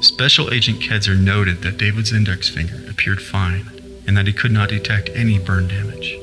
Special 0.00 0.52
Agent 0.52 0.80
Kedzer 0.80 1.18
noted 1.18 1.62
that 1.62 1.78
David's 1.78 2.12
index 2.12 2.48
finger 2.48 2.80
appeared 2.88 3.22
fine 3.22 3.77
and 4.08 4.16
that 4.16 4.26
he 4.26 4.32
could 4.32 4.50
not 4.50 4.70
detect 4.70 5.10
any 5.10 5.38
burn 5.38 5.68
damage. 5.68 6.18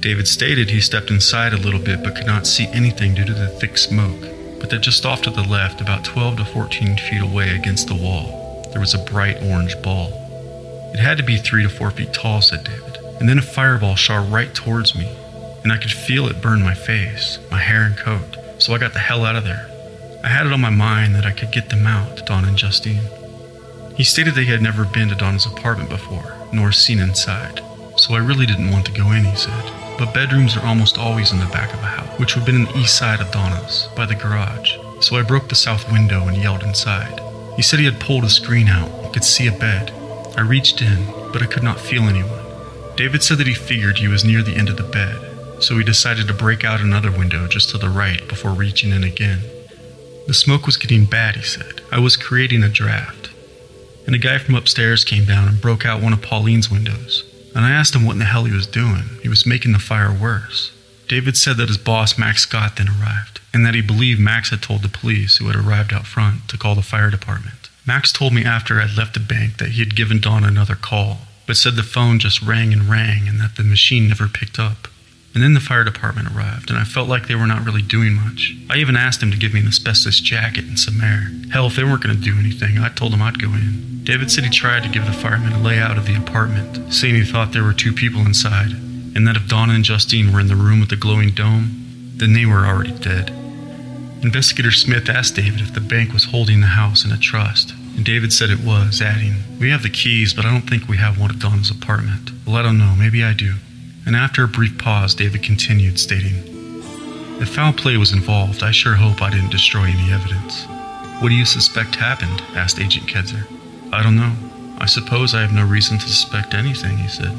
David 0.00 0.28
stated 0.28 0.68
he 0.68 0.80
stepped 0.82 1.10
inside 1.10 1.54
a 1.54 1.56
little 1.56 1.80
bit 1.80 2.02
but 2.02 2.16
could 2.16 2.26
not 2.26 2.46
see 2.46 2.66
anything 2.68 3.14
due 3.14 3.24
to 3.24 3.32
the 3.32 3.48
thick 3.48 3.78
smoke 3.78 4.26
but 4.60 4.68
that 4.68 4.82
just 4.82 5.06
off 5.06 5.22
to 5.22 5.30
the 5.30 5.42
left, 5.42 5.80
about 5.80 6.04
12 6.04 6.36
to 6.36 6.44
14 6.44 6.96
feet 6.98 7.22
away 7.22 7.56
against 7.56 7.88
the 7.88 7.94
wall, 7.94 8.68
there 8.72 8.80
was 8.80 8.94
a 8.94 9.04
bright 9.10 9.42
orange 9.42 9.80
ball. 9.82 10.12
It 10.92 11.00
had 11.00 11.16
to 11.16 11.24
be 11.24 11.38
three 11.38 11.62
to 11.62 11.68
four 11.70 11.90
feet 11.90 12.12
tall, 12.12 12.42
said 12.42 12.64
David, 12.64 12.98
and 13.18 13.28
then 13.28 13.38
a 13.38 13.42
fireball 13.42 13.96
shot 13.96 14.30
right 14.30 14.54
towards 14.54 14.94
me, 14.94 15.08
and 15.64 15.72
I 15.72 15.78
could 15.78 15.90
feel 15.90 16.26
it 16.26 16.42
burn 16.42 16.62
my 16.62 16.74
face, 16.74 17.38
my 17.50 17.58
hair, 17.58 17.84
and 17.84 17.96
coat, 17.96 18.36
so 18.58 18.74
I 18.74 18.78
got 18.78 18.92
the 18.92 18.98
hell 18.98 19.24
out 19.24 19.36
of 19.36 19.44
there. 19.44 19.66
I 20.22 20.28
had 20.28 20.46
it 20.46 20.52
on 20.52 20.60
my 20.60 20.70
mind 20.70 21.14
that 21.14 21.24
I 21.24 21.32
could 21.32 21.52
get 21.52 21.70
them 21.70 21.86
out, 21.86 22.26
Don 22.26 22.44
and 22.44 22.58
Justine. 22.58 23.08
He 23.96 24.04
stated 24.04 24.34
that 24.34 24.42
he 24.42 24.50
had 24.50 24.62
never 24.62 24.84
been 24.84 25.08
to 25.08 25.14
Donna's 25.14 25.46
apartment 25.46 25.88
before, 25.88 26.36
nor 26.52 26.72
seen 26.72 26.98
inside, 26.98 27.60
so 27.96 28.14
I 28.14 28.18
really 28.18 28.46
didn't 28.46 28.70
want 28.70 28.86
to 28.86 28.92
go 28.92 29.12
in, 29.12 29.24
he 29.24 29.36
said 29.36 29.80
but 30.00 30.14
bedrooms 30.14 30.56
are 30.56 30.64
almost 30.64 30.96
always 30.96 31.30
in 31.30 31.38
the 31.38 31.52
back 31.52 31.74
of 31.74 31.80
a 31.80 31.86
house, 31.86 32.18
which 32.18 32.34
would 32.34 32.40
have 32.40 32.46
been 32.46 32.64
in 32.64 32.64
the 32.64 32.78
east 32.78 32.96
side 32.96 33.20
of 33.20 33.30
Donna's, 33.30 33.86
by 33.94 34.06
the 34.06 34.14
garage. 34.14 34.78
So 35.00 35.16
I 35.16 35.22
broke 35.22 35.50
the 35.50 35.54
south 35.54 35.92
window 35.92 36.26
and 36.26 36.38
yelled 36.38 36.62
inside. 36.62 37.20
He 37.54 37.60
said 37.60 37.80
he 37.80 37.84
had 37.84 38.00
pulled 38.00 38.24
a 38.24 38.30
screen 38.30 38.66
out 38.66 38.88
and 38.88 39.12
could 39.12 39.24
see 39.24 39.46
a 39.46 39.52
bed. 39.52 39.92
I 40.38 40.40
reached 40.40 40.80
in, 40.80 41.04
but 41.34 41.42
I 41.42 41.46
could 41.46 41.62
not 41.62 41.78
feel 41.78 42.04
anyone. 42.04 42.46
David 42.96 43.22
said 43.22 43.36
that 43.38 43.46
he 43.46 43.52
figured 43.52 43.98
he 43.98 44.08
was 44.08 44.24
near 44.24 44.42
the 44.42 44.56
end 44.56 44.70
of 44.70 44.78
the 44.78 44.84
bed, 44.84 45.62
so 45.62 45.76
he 45.76 45.84
decided 45.84 46.26
to 46.28 46.34
break 46.34 46.64
out 46.64 46.80
another 46.80 47.10
window 47.10 47.46
just 47.46 47.68
to 47.70 47.76
the 47.76 47.90
right 47.90 48.26
before 48.26 48.52
reaching 48.52 48.92
in 48.92 49.04
again. 49.04 49.40
The 50.26 50.32
smoke 50.32 50.64
was 50.64 50.78
getting 50.78 51.04
bad, 51.04 51.36
he 51.36 51.42
said. 51.42 51.82
I 51.92 51.98
was 51.98 52.16
creating 52.16 52.62
a 52.62 52.70
draft. 52.70 53.19
And 54.06 54.14
a 54.14 54.18
guy 54.18 54.38
from 54.38 54.54
upstairs 54.54 55.04
came 55.04 55.24
down 55.24 55.48
and 55.48 55.60
broke 55.60 55.84
out 55.84 56.02
one 56.02 56.12
of 56.12 56.22
Pauline's 56.22 56.70
windows 56.70 57.24
and 57.54 57.64
I 57.64 57.70
asked 57.70 57.94
him 57.94 58.04
what 58.04 58.12
in 58.12 58.18
the 58.18 58.24
hell 58.24 58.44
he 58.44 58.52
was 58.52 58.66
doing. 58.66 59.04
He 59.22 59.28
was 59.28 59.46
making 59.46 59.72
the 59.72 59.78
fire 59.78 60.12
worse. 60.12 60.72
David 61.08 61.36
said 61.36 61.56
that 61.56 61.68
his 61.68 61.78
boss, 61.78 62.18
Max 62.18 62.42
Scott, 62.42 62.76
then 62.76 62.88
arrived, 62.88 63.40
and 63.52 63.66
that 63.66 63.74
he 63.74 63.80
believed 63.80 64.20
Max 64.20 64.50
had 64.50 64.62
told 64.62 64.82
the 64.82 64.88
police 64.88 65.38
who 65.38 65.48
had 65.48 65.56
arrived 65.56 65.92
out 65.92 66.06
front 66.06 66.48
to 66.48 66.58
call 66.58 66.74
the 66.74 66.82
fire 66.82 67.10
department. 67.10 67.68
Max 67.84 68.12
told 68.12 68.32
me 68.32 68.44
after 68.44 68.80
I'd 68.80 68.96
left 68.96 69.14
the 69.14 69.20
bank 69.20 69.56
that 69.58 69.70
he 69.70 69.80
had 69.80 69.96
given 69.96 70.20
Donna 70.20 70.46
another 70.46 70.76
call, 70.76 71.22
but 71.46 71.56
said 71.56 71.74
the 71.74 71.82
phone 71.82 72.20
just 72.20 72.42
rang 72.42 72.72
and 72.72 72.88
rang 72.88 73.26
and 73.26 73.40
that 73.40 73.56
the 73.56 73.64
machine 73.64 74.06
never 74.06 74.28
picked 74.28 74.58
up. 74.58 74.86
And 75.32 75.42
then 75.42 75.54
the 75.54 75.60
fire 75.60 75.84
department 75.84 76.34
arrived, 76.34 76.70
and 76.70 76.78
I 76.78 76.84
felt 76.84 77.08
like 77.08 77.28
they 77.28 77.36
were 77.36 77.46
not 77.46 77.64
really 77.64 77.82
doing 77.82 78.14
much. 78.14 78.52
I 78.68 78.78
even 78.78 78.96
asked 78.96 79.20
them 79.20 79.30
to 79.30 79.38
give 79.38 79.54
me 79.54 79.60
an 79.60 79.68
asbestos 79.68 80.18
jacket 80.18 80.64
and 80.64 80.78
some 80.78 81.00
air. 81.00 81.30
Hell, 81.52 81.68
if 81.68 81.76
they 81.76 81.84
weren't 81.84 82.02
going 82.02 82.16
to 82.16 82.22
do 82.22 82.36
anything, 82.38 82.78
I 82.78 82.88
told 82.88 83.12
them 83.12 83.22
I'd 83.22 83.40
go 83.40 83.48
in. 83.48 84.00
David 84.02 84.30
said 84.30 84.44
he 84.44 84.50
tried 84.50 84.82
to 84.82 84.88
give 84.88 85.06
the 85.06 85.12
firemen 85.12 85.52
a 85.52 85.60
layout 85.60 85.96
of 85.96 86.06
the 86.06 86.16
apartment, 86.16 86.92
saying 86.92 87.14
he 87.14 87.24
thought 87.24 87.52
there 87.52 87.62
were 87.62 87.72
two 87.72 87.92
people 87.92 88.22
inside, 88.22 88.72
and 88.72 89.26
that 89.26 89.36
if 89.36 89.46
Donna 89.46 89.74
and 89.74 89.84
Justine 89.84 90.32
were 90.32 90.40
in 90.40 90.48
the 90.48 90.56
room 90.56 90.80
with 90.80 90.88
the 90.88 90.96
glowing 90.96 91.30
dome, 91.30 92.12
then 92.16 92.32
they 92.32 92.44
were 92.44 92.66
already 92.66 92.92
dead. 92.98 93.30
Investigator 94.22 94.72
Smith 94.72 95.08
asked 95.08 95.36
David 95.36 95.60
if 95.60 95.72
the 95.72 95.80
bank 95.80 96.12
was 96.12 96.24
holding 96.24 96.60
the 96.60 96.66
house 96.66 97.04
in 97.04 97.12
a 97.12 97.16
trust, 97.16 97.72
and 97.96 98.04
David 98.04 98.32
said 98.32 98.50
it 98.50 98.64
was, 98.64 99.00
adding, 99.00 99.34
We 99.60 99.70
have 99.70 99.82
the 99.82 99.90
keys, 99.90 100.34
but 100.34 100.44
I 100.44 100.50
don't 100.50 100.68
think 100.68 100.88
we 100.88 100.96
have 100.96 101.20
one 101.20 101.30
at 101.30 101.38
Donna's 101.38 101.70
apartment. 101.70 102.30
Well, 102.46 102.56
I 102.56 102.62
don't 102.62 102.78
know, 102.78 102.94
maybe 102.98 103.22
I 103.22 103.32
do. 103.32 103.54
And 104.10 104.16
after 104.16 104.42
a 104.42 104.48
brief 104.48 104.76
pause, 104.76 105.14
David 105.14 105.44
continued, 105.44 105.96
stating, 105.96 106.34
If 107.40 107.54
foul 107.54 107.72
play 107.72 107.96
was 107.96 108.12
involved, 108.12 108.64
I 108.64 108.72
sure 108.72 108.96
hope 108.96 109.22
I 109.22 109.30
didn't 109.30 109.52
destroy 109.52 109.84
any 109.84 110.12
evidence. 110.12 110.64
What 111.20 111.28
do 111.28 111.36
you 111.36 111.44
suspect 111.44 111.94
happened? 111.94 112.42
asked 112.56 112.80
Agent 112.80 113.06
Kedzer. 113.06 113.46
I 113.92 114.02
don't 114.02 114.16
know. 114.16 114.34
I 114.78 114.86
suppose 114.86 115.32
I 115.32 115.42
have 115.42 115.52
no 115.52 115.64
reason 115.64 115.96
to 115.96 116.08
suspect 116.08 116.54
anything, 116.54 116.98
he 116.98 117.06
said. 117.06 117.30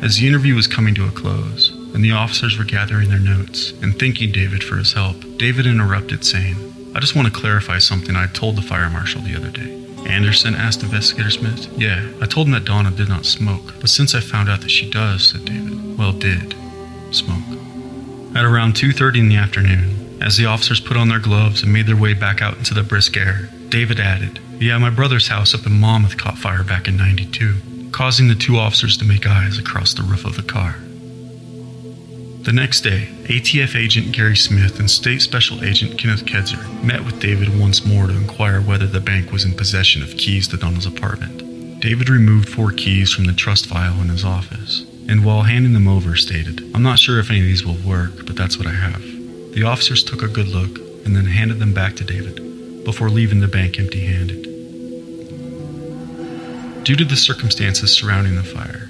As 0.00 0.18
the 0.18 0.28
interview 0.28 0.54
was 0.54 0.68
coming 0.68 0.94
to 0.94 1.08
a 1.08 1.10
close, 1.10 1.70
and 1.92 2.04
the 2.04 2.12
officers 2.12 2.56
were 2.56 2.64
gathering 2.64 3.08
their 3.08 3.18
notes 3.18 3.72
and 3.82 3.98
thanking 3.98 4.30
David 4.30 4.62
for 4.62 4.76
his 4.76 4.92
help, 4.92 5.16
David 5.36 5.66
interrupted, 5.66 6.24
saying, 6.24 6.92
I 6.94 7.00
just 7.00 7.16
want 7.16 7.26
to 7.26 7.34
clarify 7.34 7.78
something 7.78 8.14
I 8.14 8.28
told 8.28 8.54
the 8.54 8.62
fire 8.62 8.88
marshal 8.88 9.22
the 9.22 9.34
other 9.34 9.50
day. 9.50 9.87
Anderson 10.06 10.54
asked 10.54 10.82
Investigator 10.82 11.30
Smith. 11.30 11.68
Yeah, 11.76 12.06
I 12.20 12.26
told 12.26 12.46
him 12.46 12.52
that 12.52 12.64
Donna 12.64 12.90
did 12.90 13.08
not 13.08 13.26
smoke, 13.26 13.74
but 13.80 13.90
since 13.90 14.14
I 14.14 14.20
found 14.20 14.48
out 14.48 14.60
that 14.62 14.70
she 14.70 14.90
does, 14.90 15.28
said 15.28 15.44
David, 15.44 15.96
well, 15.98 16.12
did 16.12 16.54
smoke. 17.10 17.44
At 18.34 18.44
around 18.44 18.74
2:30 18.74 19.20
in 19.20 19.28
the 19.28 19.36
afternoon, 19.36 20.18
as 20.20 20.36
the 20.36 20.46
officers 20.46 20.80
put 20.80 20.96
on 20.96 21.08
their 21.08 21.18
gloves 21.18 21.62
and 21.62 21.72
made 21.72 21.86
their 21.86 21.96
way 21.96 22.14
back 22.14 22.42
out 22.42 22.58
into 22.58 22.74
the 22.74 22.82
brisk 22.82 23.16
air, 23.16 23.48
David 23.68 24.00
added, 24.00 24.40
"Yeah, 24.58 24.78
my 24.78 24.90
brother's 24.90 25.28
house 25.28 25.54
up 25.54 25.66
in 25.66 25.78
Monmouth 25.78 26.16
caught 26.16 26.38
fire 26.38 26.64
back 26.64 26.88
in 26.88 26.96
92, 26.96 27.88
causing 27.92 28.28
the 28.28 28.34
two 28.34 28.58
officers 28.58 28.96
to 28.98 29.04
make 29.04 29.26
eyes 29.26 29.58
across 29.58 29.94
the 29.94 30.02
roof 30.02 30.24
of 30.24 30.36
the 30.36 30.42
car." 30.42 30.76
The 32.42 32.52
next 32.52 32.80
day, 32.80 33.08
ATF 33.24 33.74
agent 33.74 34.12
Gary 34.12 34.36
Smith 34.36 34.78
and 34.78 34.90
State 34.90 35.20
Special 35.22 35.62
Agent 35.64 35.98
Kenneth 35.98 36.24
Kedzer 36.24 36.82
met 36.82 37.04
with 37.04 37.20
David 37.20 37.58
once 37.58 37.84
more 37.84 38.06
to 38.06 38.16
inquire 38.16 38.60
whether 38.60 38.86
the 38.86 39.00
bank 39.00 39.32
was 39.32 39.44
in 39.44 39.52
possession 39.52 40.02
of 40.02 40.16
keys 40.16 40.46
to 40.48 40.56
Donna's 40.56 40.86
apartment. 40.86 41.80
David 41.80 42.08
removed 42.08 42.48
four 42.48 42.70
keys 42.70 43.12
from 43.12 43.24
the 43.24 43.32
trust 43.32 43.66
file 43.66 44.00
in 44.00 44.08
his 44.08 44.24
office, 44.24 44.86
and 45.08 45.24
while 45.24 45.42
handing 45.42 45.72
them 45.72 45.88
over, 45.88 46.14
stated, 46.14 46.62
I'm 46.74 46.82
not 46.82 47.00
sure 47.00 47.18
if 47.18 47.28
any 47.28 47.40
of 47.40 47.46
these 47.46 47.66
will 47.66 47.74
work, 47.74 48.24
but 48.24 48.36
that's 48.36 48.56
what 48.56 48.68
I 48.68 48.72
have. 48.72 49.02
The 49.52 49.64
officers 49.64 50.04
took 50.04 50.22
a 50.22 50.28
good 50.28 50.48
look 50.48 50.78
and 51.04 51.16
then 51.16 51.26
handed 51.26 51.58
them 51.58 51.74
back 51.74 51.96
to 51.96 52.04
David 52.04 52.84
before 52.84 53.10
leaving 53.10 53.40
the 53.40 53.48
bank 53.48 53.78
empty 53.78 54.06
handed. 54.06 54.44
Due 56.84 56.96
to 56.96 57.04
the 57.04 57.16
circumstances 57.16 57.92
surrounding 57.92 58.36
the 58.36 58.44
fire, 58.44 58.87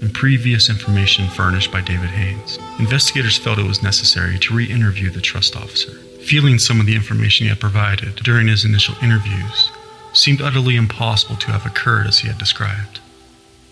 and 0.00 0.14
previous 0.14 0.68
information 0.68 1.28
furnished 1.28 1.72
by 1.72 1.80
David 1.80 2.10
Haynes, 2.10 2.58
investigators 2.78 3.38
felt 3.38 3.58
it 3.58 3.66
was 3.66 3.82
necessary 3.82 4.38
to 4.38 4.54
re 4.54 4.64
interview 4.64 5.10
the 5.10 5.20
trust 5.20 5.56
officer. 5.56 5.92
Feeling 6.22 6.58
some 6.58 6.80
of 6.80 6.86
the 6.86 6.94
information 6.94 7.44
he 7.44 7.50
had 7.50 7.60
provided 7.60 8.16
during 8.16 8.48
his 8.48 8.64
initial 8.64 8.94
interviews 9.02 9.70
seemed 10.12 10.42
utterly 10.42 10.76
impossible 10.76 11.36
to 11.36 11.52
have 11.52 11.66
occurred 11.66 12.06
as 12.06 12.20
he 12.20 12.28
had 12.28 12.38
described. 12.38 13.00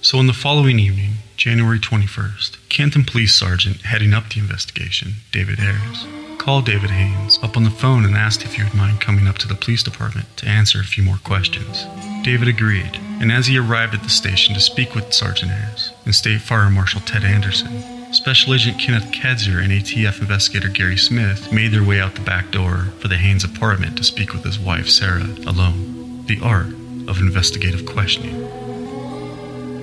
So, 0.00 0.18
on 0.18 0.26
the 0.26 0.32
following 0.32 0.78
evening, 0.78 1.14
January 1.36 1.78
21st, 1.78 2.68
Canton 2.68 3.04
Police 3.04 3.34
Sergeant 3.34 3.82
heading 3.82 4.14
up 4.14 4.28
the 4.28 4.40
investigation, 4.40 5.14
David 5.32 5.58
Ayres, 5.58 6.06
called 6.38 6.64
David 6.64 6.90
Haynes 6.90 7.38
up 7.42 7.56
on 7.56 7.64
the 7.64 7.70
phone 7.70 8.04
and 8.04 8.14
asked 8.14 8.44
if 8.44 8.54
he 8.54 8.62
would 8.62 8.74
mind 8.74 9.00
coming 9.00 9.26
up 9.26 9.38
to 9.38 9.48
the 9.48 9.54
police 9.54 9.82
department 9.82 10.36
to 10.36 10.46
answer 10.46 10.80
a 10.80 10.84
few 10.84 11.02
more 11.02 11.18
questions. 11.24 11.86
David 12.26 12.48
agreed, 12.48 12.98
and 13.20 13.30
as 13.30 13.46
he 13.46 13.56
arrived 13.56 13.94
at 13.94 14.02
the 14.02 14.08
station 14.08 14.52
to 14.54 14.60
speak 14.60 14.96
with 14.96 15.14
Sergeant 15.14 15.52
Ayres 15.52 15.92
and 16.04 16.12
State 16.12 16.40
Fire 16.40 16.68
Marshal 16.68 17.00
Ted 17.02 17.22
Anderson, 17.22 18.12
Special 18.12 18.52
Agent 18.52 18.80
Kenneth 18.80 19.12
Kedzer 19.12 19.62
and 19.62 19.70
ATF 19.70 20.20
investigator 20.20 20.68
Gary 20.68 20.96
Smith 20.96 21.52
made 21.52 21.70
their 21.70 21.84
way 21.84 22.00
out 22.00 22.16
the 22.16 22.20
back 22.22 22.50
door 22.50 22.88
for 22.98 23.06
the 23.06 23.16
Haynes 23.16 23.44
apartment 23.44 23.96
to 23.96 24.02
speak 24.02 24.32
with 24.32 24.42
his 24.42 24.58
wife 24.58 24.88
Sarah 24.88 25.22
alone. 25.46 26.24
The 26.26 26.40
art 26.42 26.66
of 27.06 27.20
investigative 27.20 27.86
questioning. 27.86 28.50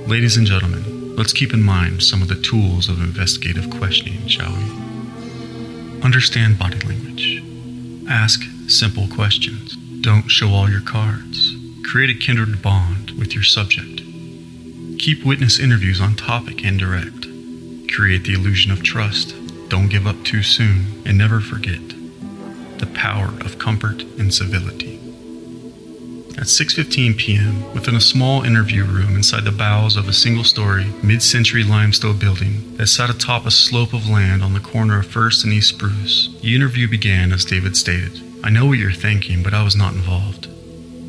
Ladies 0.06 0.36
and 0.36 0.46
gentlemen, 0.46 1.16
let's 1.16 1.32
keep 1.32 1.54
in 1.54 1.64
mind 1.64 2.04
some 2.04 2.22
of 2.22 2.28
the 2.28 2.42
tools 2.42 2.90
of 2.90 3.02
investigative 3.02 3.70
questioning, 3.70 4.28
shall 4.28 4.52
we? 4.52 6.02
Understand 6.02 6.60
body 6.60 6.80
language. 6.80 7.42
Ask 8.10 8.42
simple 8.68 9.08
questions. 9.08 9.78
Don't 10.02 10.28
show 10.28 10.50
all 10.50 10.70
your 10.70 10.82
cards. 10.82 11.63
Create 11.84 12.10
a 12.10 12.20
kindred 12.20 12.62
bond 12.62 13.12
with 13.12 13.34
your 13.36 13.44
subject. 13.44 14.02
Keep 15.00 15.26
witness 15.26 15.60
interviews 15.60 16.02
on 16.02 16.16
topic 16.16 16.64
and 16.66 16.80
direct. 16.80 17.28
Create 17.94 18.24
the 18.24 18.34
illusion 18.34 18.72
of 18.72 18.82
trust. 18.82 19.36
Don't 19.70 19.90
give 19.90 20.08
up 20.08 20.24
too 20.24 20.42
soon, 20.44 21.04
and 21.06 21.18
never 21.18 21.40
forget 21.40 21.82
the 22.80 22.86
power 22.94 23.28
of 23.42 23.60
comfort 23.60 24.02
and 24.18 24.34
civility. 24.34 25.00
At 26.36 26.48
6:15 26.48 27.16
p.m., 27.18 27.74
within 27.74 27.96
a 27.96 28.02
small 28.02 28.44
interview 28.44 28.84
room 28.84 29.16
inside 29.16 29.44
the 29.44 29.52
bowels 29.52 29.96
of 29.96 30.08
a 30.08 30.14
single-story, 30.14 30.88
mid-century 31.04 31.64
limestone 31.64 32.18
building 32.18 32.76
that 32.78 32.88
sat 32.88 33.10
atop 33.10 33.46
a 33.46 33.52
slope 33.52 33.94
of 33.94 34.10
land 34.10 34.42
on 34.42 34.54
the 34.54 34.60
corner 34.60 35.00
of 35.00 35.08
First 35.08 35.44
and 35.44 35.54
East 35.54 35.70
Spruce, 35.70 36.30
the 36.42 36.56
interview 36.56 36.88
began 36.88 37.32
as 37.32 37.46
David 37.46 37.78
stated. 37.78 38.20
I 38.44 38.50
know 38.50 38.66
what 38.66 38.80
you're 38.80 38.92
thinking, 38.92 39.44
but 39.44 39.54
I 39.54 39.64
was 39.64 39.76
not 39.76 39.94
involved. 39.94 40.48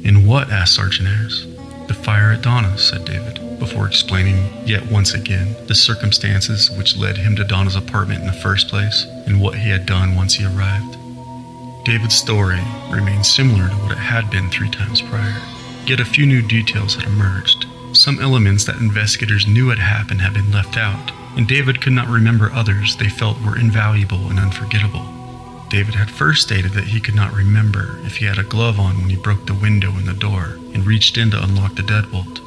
In 0.04 0.26
what? 0.26 0.50
asked 0.50 0.75
Sergeant 0.75 1.08
Ayres. 1.08 1.46
The 1.88 1.94
fire 1.94 2.32
at 2.32 2.42
Donna, 2.42 2.76
said 2.76 3.06
David, 3.06 3.40
before 3.58 3.87
explaining 3.87 4.52
yet 4.66 4.84
once 4.90 5.14
again 5.14 5.56
the 5.66 5.75
circumstances 5.75 6.70
which 6.70 6.99
led 6.99 7.16
him 7.16 7.34
to 7.37 7.44
Donna's 7.44 7.75
apartment 7.75 8.20
in 8.20 8.26
the 8.26 8.32
first 8.34 8.68
place 8.68 9.06
and 9.25 9.40
what 9.40 9.54
he 9.54 9.70
had 9.70 9.87
done 9.87 10.14
once 10.14 10.34
he 10.34 10.44
arrived. 10.44 10.99
David's 11.87 12.16
story 12.16 12.61
remained 12.90 13.25
similar 13.25 13.70
to 13.70 13.75
what 13.76 13.92
it 13.92 13.99
had 13.99 14.30
been 14.30 14.50
three 14.50 14.68
times 14.68 15.00
prior, 15.00 15.40
yet 15.87 16.00
a 16.00 16.04
few 16.04 16.26
new 16.26 16.42
details 16.42 16.96
had 16.96 17.04
emerged. 17.04 17.64
Some 17.94 18.20
elements 18.20 18.64
that 18.64 18.76
investigators 18.76 19.46
knew 19.46 19.70
had 19.70 19.78
happened 19.78 20.20
had 20.20 20.34
been 20.34 20.52
left 20.52 20.76
out, 20.76 21.12
and 21.38 21.49
David 21.49 21.80
could 21.80 21.94
not 21.94 22.08
remember 22.08 22.52
others 22.52 22.94
they 22.96 23.08
felt 23.08 23.40
were 23.40 23.58
invaluable 23.58 24.28
and 24.28 24.38
unforgettable. 24.38 25.13
David 25.75 25.97
had 25.97 26.09
first 26.09 26.43
stated 26.43 26.71
that 26.75 26.85
he 26.85 27.00
could 27.00 27.16
not 27.16 27.35
remember 27.35 27.99
if 28.04 28.19
he 28.19 28.26
had 28.26 28.38
a 28.38 28.45
glove 28.45 28.78
on 28.78 29.00
when 29.00 29.11
he 29.11 29.16
broke 29.16 29.45
the 29.45 29.54
window 29.54 29.90
in 29.97 30.07
the 30.07 30.12
door 30.12 30.57
and 30.73 30.87
reached 30.87 31.19
in 31.19 31.33
to 31.33 31.43
unlock 31.43 31.75
the 31.75 31.83
deadbolt. 31.83 32.38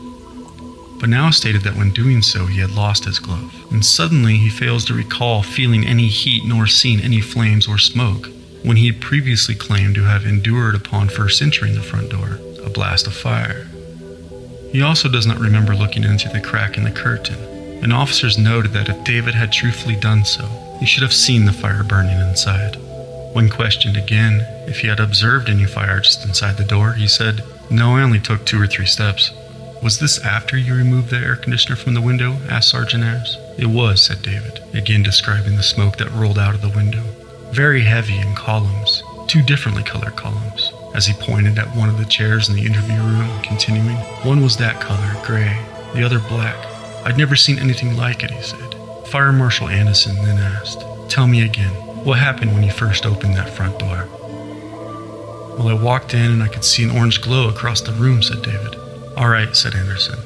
But 0.97 1.09
now 1.09 1.29
stated 1.31 1.63
that 1.63 1.75
when 1.75 1.91
doing 1.91 2.21
so 2.21 2.45
he 2.45 2.61
had 2.61 2.71
lost 2.71 3.03
his 3.03 3.19
glove, 3.19 3.53
and 3.69 3.85
suddenly 3.85 4.37
he 4.37 4.47
fails 4.47 4.85
to 4.85 4.93
recall 4.93 5.43
feeling 5.43 5.85
any 5.85 6.07
heat 6.07 6.45
nor 6.45 6.67
seeing 6.67 7.01
any 7.01 7.19
flames 7.19 7.67
or 7.67 7.77
smoke, 7.77 8.29
when 8.63 8.77
he 8.77 8.87
had 8.87 9.01
previously 9.01 9.55
claimed 9.55 9.95
to 9.95 10.05
have 10.05 10.25
endured 10.25 10.75
upon 10.75 11.09
first 11.09 11.41
entering 11.41 11.75
the 11.75 11.81
front 11.81 12.09
door 12.09 12.39
a 12.63 12.69
blast 12.69 13.07
of 13.07 13.13
fire. 13.13 13.67
He 14.71 14.81
also 14.81 15.09
does 15.09 15.27
not 15.27 15.37
remember 15.37 15.75
looking 15.75 16.05
into 16.05 16.29
the 16.29 16.39
crack 16.39 16.77
in 16.77 16.85
the 16.85 16.91
curtain, 16.91 17.43
and 17.83 17.91
officers 17.91 18.37
noted 18.37 18.71
that 18.71 18.87
if 18.87 19.03
David 19.03 19.33
had 19.33 19.51
truthfully 19.51 19.97
done 19.97 20.23
so, 20.23 20.47
he 20.79 20.85
should 20.85 21.03
have 21.03 21.13
seen 21.13 21.43
the 21.43 21.51
fire 21.51 21.83
burning 21.83 22.21
inside. 22.21 22.77
When 23.33 23.49
questioned 23.49 23.97
again 23.97 24.45
if 24.67 24.79
he 24.79 24.87
had 24.87 24.99
observed 24.99 25.49
any 25.49 25.65
fire 25.65 25.99
just 25.99 26.25
inside 26.25 26.57
the 26.57 26.63
door, 26.63 26.93
he 26.93 27.07
said, 27.07 27.43
No, 27.69 27.97
I 27.97 28.03
only 28.03 28.19
took 28.19 28.45
two 28.45 28.61
or 28.61 28.67
three 28.67 28.85
steps. 28.85 29.31
Was 29.83 29.99
this 29.99 30.23
after 30.25 30.57
you 30.57 30.73
removed 30.73 31.09
the 31.09 31.17
air 31.17 31.35
conditioner 31.35 31.75
from 31.75 31.93
the 31.93 32.01
window? 32.01 32.37
asked 32.49 32.69
Sergeant 32.69 33.03
Ayres. 33.03 33.37
It 33.57 33.67
was, 33.67 34.01
said 34.01 34.21
David, 34.21 34.61
again 34.73 35.03
describing 35.03 35.55
the 35.55 35.63
smoke 35.63 35.97
that 35.97 36.11
rolled 36.11 36.39
out 36.39 36.55
of 36.55 36.61
the 36.61 36.69
window 36.69 37.03
very 37.51 37.81
heavy 37.81 38.19
in 38.19 38.35
columns, 38.35 39.03
two 39.27 39.41
differently 39.41 39.83
colored 39.83 40.15
columns, 40.15 40.71
as 40.93 41.05
he 41.05 41.13
pointed 41.13 41.57
at 41.57 41.75
one 41.75 41.89
of 41.89 41.97
the 41.97 42.05
chairs 42.05 42.49
in 42.49 42.55
the 42.55 42.65
interview 42.65 43.01
room, 43.01 43.41
continuing. 43.41 43.95
One 44.23 44.41
was 44.43 44.57
that 44.57 44.81
color, 44.81 45.13
gray, 45.25 45.57
the 45.93 46.03
other 46.03 46.19
black. 46.19 46.55
I'd 47.05 47.17
never 47.17 47.35
seen 47.35 47.59
anything 47.59 47.95
like 47.95 48.23
it, 48.23 48.31
he 48.31 48.41
said. 48.41 48.75
Fire 49.07 49.31
Marshal 49.31 49.69
Anderson 49.69 50.15
then 50.17 50.37
asked, 50.37 50.83
Tell 51.09 51.27
me 51.27 51.41
again, 51.41 51.73
what 52.03 52.19
happened 52.19 52.53
when 52.53 52.63
you 52.63 52.71
first 52.71 53.05
opened 53.05 53.35
that 53.35 53.49
front 53.49 53.79
door? 53.79 54.07
Well, 55.57 55.69
I 55.69 55.73
walked 55.73 56.13
in 56.13 56.31
and 56.31 56.43
I 56.43 56.47
could 56.47 56.63
see 56.63 56.83
an 56.83 56.91
orange 56.91 57.21
glow 57.21 57.49
across 57.49 57.81
the 57.81 57.91
room, 57.91 58.21
said 58.21 58.43
David. 58.43 58.75
All 59.15 59.29
right, 59.29 59.55
said 59.55 59.73
Anderson. 59.73 60.19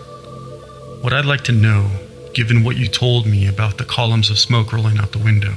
What 1.02 1.14
I'd 1.14 1.26
like 1.26 1.44
to 1.46 1.54
know, 1.54 1.90
given 2.34 2.64
what 2.64 2.76
you 2.76 2.88
told 2.88 3.26
me 3.26 3.48
about 3.48 3.78
the 3.78 3.86
columns 3.86 4.30
of 4.30 4.38
smoke 4.38 4.74
rolling 4.74 4.98
out 4.98 5.14
the 5.14 5.20
window, 5.20 5.54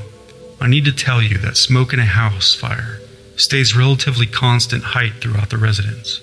I 0.61 0.69
need 0.69 0.85
to 0.85 0.93
tell 0.93 1.21
you 1.21 1.39
that 1.39 1.57
smoke 1.57 1.93
in 1.93 1.99
a 1.99 2.05
house 2.05 2.55
fire 2.55 3.01
stays 3.37 3.77
relatively 3.77 4.27
constant 4.27 4.85
height 4.85 5.15
throughout 5.21 5.51
the 5.51 5.59
residence. 5.59 6.21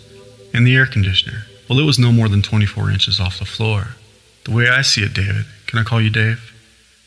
And 0.53 0.65
the 0.65 0.75
air 0.75 0.85
conditioner, 0.85 1.43
well, 1.69 1.79
it 1.79 1.85
was 1.85 1.99
no 1.99 2.13
more 2.13 2.29
than 2.29 2.41
24 2.41 2.89
inches 2.89 3.19
off 3.19 3.39
the 3.39 3.45
floor. 3.45 3.95
The 4.45 4.51
way 4.51 4.69
I 4.69 4.81
see 4.81 5.03
it, 5.03 5.13
David, 5.13 5.45
can 5.67 5.79
I 5.79 5.83
call 5.83 6.01
you 6.01 6.09
Dave? 6.09 6.53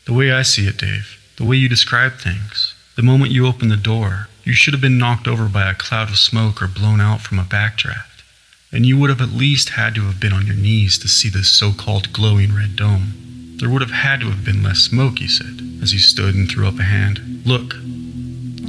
The 0.05 0.13
way 0.13 0.31
I 0.31 0.43
see 0.43 0.67
it, 0.67 0.77
Dave, 0.77 1.19
the 1.37 1.43
way 1.43 1.55
you 1.57 1.67
describe 1.67 2.19
things, 2.19 2.74
the 2.95 3.03
moment 3.03 3.31
you 3.31 3.45
opened 3.45 3.71
the 3.71 3.77
door, 3.77 4.29
you 4.43 4.53
should 4.53 4.73
have 4.73 4.81
been 4.81 4.97
knocked 4.97 5.27
over 5.27 5.47
by 5.49 5.69
a 5.69 5.73
cloud 5.73 6.09
of 6.09 6.17
smoke 6.17 6.61
or 6.61 6.67
blown 6.67 7.01
out 7.01 7.21
from 7.21 7.39
a 7.39 7.43
backdraft. 7.43 8.23
And 8.71 8.85
you 8.85 8.97
would 8.97 9.09
have 9.09 9.21
at 9.21 9.29
least 9.29 9.69
had 9.69 9.95
to 9.95 10.01
have 10.03 10.19
been 10.19 10.33
on 10.33 10.45
your 10.45 10.55
knees 10.55 10.97
to 10.99 11.07
see 11.07 11.29
this 11.29 11.49
so 11.49 11.71
called 11.71 12.13
glowing 12.13 12.55
red 12.55 12.75
dome. 12.75 13.55
There 13.57 13.69
would 13.69 13.81
have 13.81 13.91
had 13.91 14.21
to 14.21 14.29
have 14.29 14.45
been 14.45 14.63
less 14.63 14.79
smoke, 14.79 15.19
he 15.19 15.27
said 15.27 15.61
as 15.81 15.91
he 15.91 15.97
stood 15.97 16.35
and 16.35 16.49
threw 16.49 16.67
up 16.67 16.79
a 16.79 16.83
hand. 16.83 17.43
Look, 17.45 17.75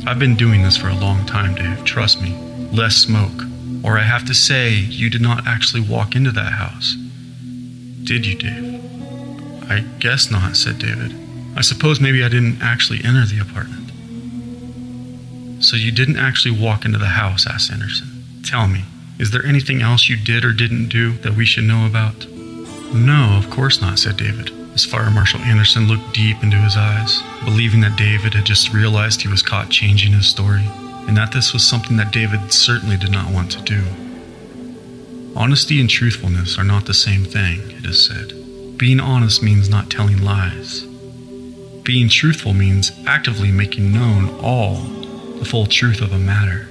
I've 0.07 0.19
been 0.19 0.37
doing 0.37 0.63
this 0.63 0.77
for 0.77 0.89
a 0.89 0.95
long 0.95 1.25
time, 1.27 1.55
Dave. 1.55 1.85
Trust 1.85 2.21
me. 2.21 2.37
Less 2.73 2.97
smoke. 2.97 3.43
Or 3.83 3.99
I 3.99 4.03
have 4.03 4.25
to 4.27 4.35
say, 4.35 4.71
you 4.71 5.09
did 5.09 5.21
not 5.21 5.47
actually 5.47 5.83
walk 5.83 6.15
into 6.15 6.31
that 6.33 6.53
house. 6.53 6.97
Did 8.05 8.27
you, 8.27 8.37
Dave? 8.37 8.83
I 9.71 9.85
guess 9.99 10.31
not, 10.31 10.57
said 10.57 10.79
David. 10.79 11.15
I 11.57 11.63
suppose 11.63 12.01
maybe 12.01 12.23
I 12.23 12.29
didn't 12.29 12.61
actually 12.63 13.05
enter 13.05 13.25
the 13.25 13.41
apartment. 13.41 13.86
So 15.67 15.75
you 15.75 15.91
didn't 15.91 16.17
actually 16.17 16.57
walk 16.57 16.85
into 16.85 16.97
the 16.97 17.07
house, 17.07 17.45
asked 17.45 17.73
Anderson. 17.73 18.07
Tell 18.45 18.69
me, 18.69 18.85
is 19.19 19.33
there 19.33 19.45
anything 19.45 19.83
else 19.83 20.09
you 20.09 20.17
did 20.17 20.45
or 20.45 20.53
didn't 20.53 20.91
do 20.91 21.15
that 21.23 21.35
we 21.35 21.45
should 21.45 21.65
know 21.65 21.85
about? 21.85 22.29
No, 22.95 23.37
of 23.37 23.51
course 23.51 23.81
not, 23.81 23.99
said 23.99 24.17
David 24.17 24.53
as 24.75 24.85
Fire 24.85 25.11
Marshal 25.11 25.41
Anderson 25.41 25.89
looked 25.89 26.15
deep 26.15 26.41
into 26.45 26.57
his 26.59 26.77
eyes, 26.77 27.21
believing 27.45 27.81
that 27.81 27.99
David 27.99 28.33
had 28.35 28.45
just 28.45 28.73
realized 28.73 29.23
he 29.23 29.29
was 29.29 29.43
caught 29.43 29.69
changing 29.69 30.13
his 30.13 30.29
story, 30.29 30.63
and 31.09 31.17
that 31.17 31.33
this 31.33 31.53
was 31.53 31.67
something 31.67 31.97
that 31.97 32.13
David 32.13 32.53
certainly 32.53 32.97
did 32.97 33.11
not 33.11 33.33
want 33.33 33.51
to 33.51 33.63
do. 33.63 33.83
Honesty 35.35 35.81
and 35.81 35.91
truthfulness 35.91 36.61
are 36.61 36.65
not 36.65 36.87
the 36.87 36.95
same 36.95 37.25
thing, 37.25 37.59
it 37.73 37.85
is 37.85 38.07
said. 38.07 38.79
Being 38.79 39.01
honest 39.01 39.43
means 39.43 39.69
not 39.69 39.91
telling 39.91 40.23
lies. 40.23 40.85
Being 41.83 42.09
truthful 42.09 42.55
means 42.55 42.93
actively 43.05 43.51
making 43.51 43.93
known 43.93 44.29
all 44.41 45.06
the 45.39 45.45
full 45.45 45.67
truth 45.67 46.01
of 46.01 46.13
a 46.13 46.19
matter. 46.19 46.69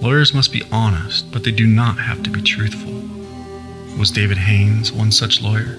Lawyers 0.00 0.34
must 0.34 0.52
be 0.52 0.62
honest, 0.70 1.30
but 1.32 1.44
they 1.44 1.50
do 1.50 1.66
not 1.66 1.98
have 1.98 2.22
to 2.22 2.30
be 2.30 2.42
truthful. 2.42 3.02
Was 3.98 4.10
David 4.10 4.38
Haynes 4.38 4.92
one 4.92 5.12
such 5.12 5.40
lawyer? 5.40 5.78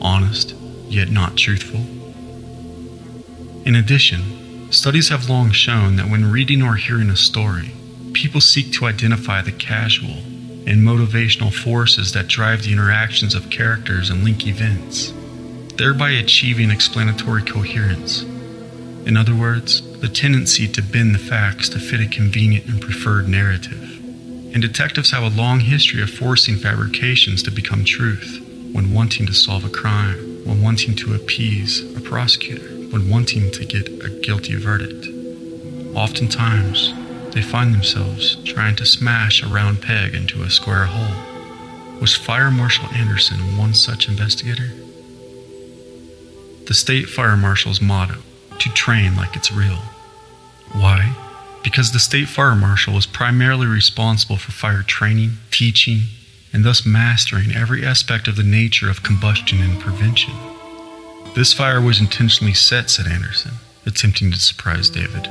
Honest, 0.00 0.54
yet 0.88 1.10
not 1.10 1.36
truthful. 1.36 1.80
In 3.64 3.74
addition, 3.74 4.70
studies 4.70 5.08
have 5.08 5.30
long 5.30 5.50
shown 5.50 5.96
that 5.96 6.10
when 6.10 6.30
reading 6.30 6.62
or 6.62 6.74
hearing 6.74 7.10
a 7.10 7.16
story, 7.16 7.70
people 8.12 8.40
seek 8.40 8.72
to 8.72 8.86
identify 8.86 9.40
the 9.40 9.52
casual 9.52 10.18
and 10.66 10.80
motivational 10.80 11.52
forces 11.52 12.12
that 12.12 12.28
drive 12.28 12.62
the 12.62 12.72
interactions 12.72 13.34
of 13.34 13.50
characters 13.50 14.10
and 14.10 14.24
link 14.24 14.46
events, 14.46 15.12
thereby 15.76 16.10
achieving 16.10 16.70
explanatory 16.70 17.42
coherence. 17.42 18.22
In 19.06 19.16
other 19.16 19.34
words, 19.34 19.82
the 20.04 20.10
tendency 20.10 20.68
to 20.68 20.82
bend 20.82 21.14
the 21.14 21.18
facts 21.18 21.70
to 21.70 21.78
fit 21.78 21.98
a 21.98 22.06
convenient 22.06 22.66
and 22.66 22.78
preferred 22.78 23.26
narrative. 23.26 23.80
And 24.52 24.60
detectives 24.60 25.12
have 25.12 25.22
a 25.22 25.34
long 25.34 25.60
history 25.60 26.02
of 26.02 26.10
forcing 26.10 26.56
fabrications 26.56 27.42
to 27.44 27.50
become 27.50 27.86
truth 27.86 28.38
when 28.74 28.92
wanting 28.92 29.24
to 29.24 29.32
solve 29.32 29.64
a 29.64 29.70
crime 29.70 30.44
when 30.44 30.60
wanting 30.60 30.94
to 30.94 31.14
appease 31.14 31.80
a 31.96 32.02
prosecutor, 32.02 32.68
when 32.90 33.08
wanting 33.08 33.50
to 33.52 33.64
get 33.64 33.88
a 34.04 34.10
guilty 34.20 34.56
verdict. 34.56 35.06
Oftentimes, 35.96 36.92
they 37.32 37.40
find 37.40 37.72
themselves 37.72 38.36
trying 38.44 38.76
to 38.76 38.84
smash 38.84 39.42
a 39.42 39.48
round 39.48 39.80
peg 39.80 40.14
into 40.14 40.42
a 40.42 40.50
square 40.50 40.84
hole. 40.84 41.98
Was 42.02 42.14
Fire 42.14 42.50
Marshal 42.50 42.90
Anderson 42.94 43.56
one 43.56 43.72
such 43.72 44.06
investigator? 44.06 44.70
The 46.66 46.74
state 46.74 47.08
fire 47.08 47.38
marshal's 47.38 47.80
motto 47.80 48.18
to 48.58 48.68
train 48.74 49.16
like 49.16 49.34
it's 49.34 49.50
real. 49.50 49.78
Why? 50.74 51.14
Because 51.62 51.92
the 51.92 51.98
state 51.98 52.28
fire 52.28 52.54
marshal 52.54 52.96
is 52.96 53.06
primarily 53.06 53.66
responsible 53.66 54.36
for 54.36 54.52
fire 54.52 54.82
training, 54.82 55.38
teaching, 55.50 56.02
and 56.52 56.64
thus 56.64 56.84
mastering 56.84 57.52
every 57.54 57.84
aspect 57.84 58.28
of 58.28 58.36
the 58.36 58.42
nature 58.42 58.90
of 58.90 59.02
combustion 59.02 59.60
and 59.60 59.80
prevention. 59.80 60.34
This 61.34 61.52
fire 61.52 61.80
was 61.80 62.00
intentionally 62.00 62.54
set, 62.54 62.90
said 62.90 63.06
Anderson, 63.06 63.52
attempting 63.86 64.30
to 64.30 64.38
surprise 64.38 64.88
David. 64.88 65.28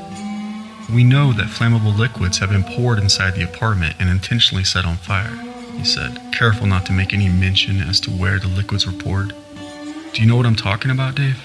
We 0.94 1.04
know 1.04 1.32
that 1.34 1.48
flammable 1.48 1.98
liquids 1.98 2.40
have 2.40 2.50
been 2.50 2.64
poured 2.64 3.00
inside 3.00 3.36
the 3.36 3.44
apartment 3.44 3.96
and 4.00 4.10
intentionally 4.10 4.64
set 4.64 4.86
on 4.86 4.98
fire, 4.98 5.38
he 5.78 5.86
said, 5.86 6.20
careful 6.32 6.68
not 6.68 6.86
to 6.88 6.94
make 6.94 7.14
any 7.14 7.30
mention 7.30 7.82
as 7.82 8.00
to 8.02 8.12
where 8.12 8.40
the 8.40 8.48
liquids 8.48 8.86
were 8.86 8.94
poured. 8.94 9.34
Do 10.14 10.22
you 10.22 10.28
know 10.28 10.36
what 10.36 10.46
I'm 10.46 10.56
talking 10.56 10.92
about, 10.92 11.16
Dave? 11.16 11.40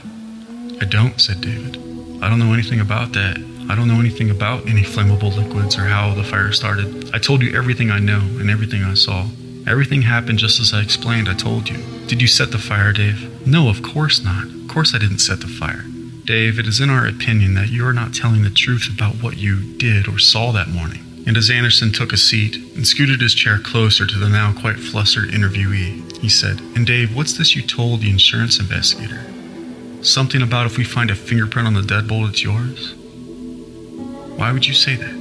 I 0.81 0.85
don't, 0.85 1.21
said 1.21 1.41
David. 1.41 1.77
I 2.23 2.29
don't 2.29 2.39
know 2.39 2.53
anything 2.53 2.81
about 2.81 3.13
that. 3.13 3.39
I 3.71 3.75
don't 3.75 3.87
know 3.87 4.01
anything 4.01 4.31
about 4.31 4.67
any 4.67 4.83
flammable 4.83 5.37
liquids 5.37 5.77
or 5.77 5.83
how 5.83 6.15
the 6.15 6.25
fire 6.25 6.53
started. 6.53 7.11
I 7.15 7.19
told 7.19 7.43
you 7.43 7.55
everything 7.55 7.91
I 7.91 7.99
know 7.99 8.21
and 8.21 8.49
everything 8.49 8.83
I 8.83 8.95
saw. 8.95 9.27
Everything 9.67 10.01
happened 10.01 10.39
just 10.39 10.59
as 10.59 10.73
I 10.73 10.81
explained, 10.81 11.29
I 11.29 11.35
told 11.35 11.69
you. 11.69 11.77
Did 12.07 12.23
you 12.23 12.29
set 12.29 12.51
the 12.51 12.59
fire, 12.59 12.95
Dave? 12.95 13.47
No, 13.47 13.69
of 13.69 13.83
course 13.83 14.25
not. 14.25 14.47
Of 14.47 14.69
course 14.69 14.95
I 14.95 14.99
didn't 14.99 15.19
set 15.19 15.41
the 15.41 15.49
fire. 15.49 15.85
Dave, 16.25 16.59
it 16.59 16.67
is 16.67 16.81
in 16.81 16.89
our 16.89 17.07
opinion 17.07 17.53
that 17.55 17.69
you 17.69 17.87
are 17.87 17.93
not 17.93 18.15
telling 18.15 18.43
the 18.43 18.51
truth 18.51 18.89
about 18.91 19.23
what 19.23 19.37
you 19.37 19.61
did 19.77 20.09
or 20.09 20.19
saw 20.19 20.51
that 20.53 20.69
morning. 20.69 21.05
And 21.27 21.37
as 21.37 21.51
Anderson 21.51 21.93
took 21.93 22.15
a 22.15 22.17
seat 22.17 22.57
and 22.75 22.87
scooted 22.87 23.21
his 23.21 23.35
chair 23.35 23.59
closer 23.59 24.07
to 24.07 24.19
the 24.19 24.31
now 24.31 24.55
quite 24.59 24.79
flustered 24.79 25.29
interviewee, 25.29 26.17
he 26.17 26.31
said, 26.31 26.59
And 26.75 26.87
Dave, 26.87 27.15
what's 27.15 27.37
this 27.37 27.55
you 27.55 27.61
told 27.61 28.01
the 28.01 28.09
insurance 28.11 28.59
investigator? 28.59 29.21
Something 30.03 30.41
about 30.41 30.65
if 30.65 30.79
we 30.79 30.85
find 30.85 31.11
a 31.11 31.15
fingerprint 31.15 31.67
on 31.67 31.75
the 31.75 31.83
deadbolt, 31.83 32.31
it's 32.31 32.43
yours? 32.43 32.95
Why 34.39 34.53
would 34.53 34.67
you 34.67 34.73
say 34.73 34.95
that? 34.95 35.15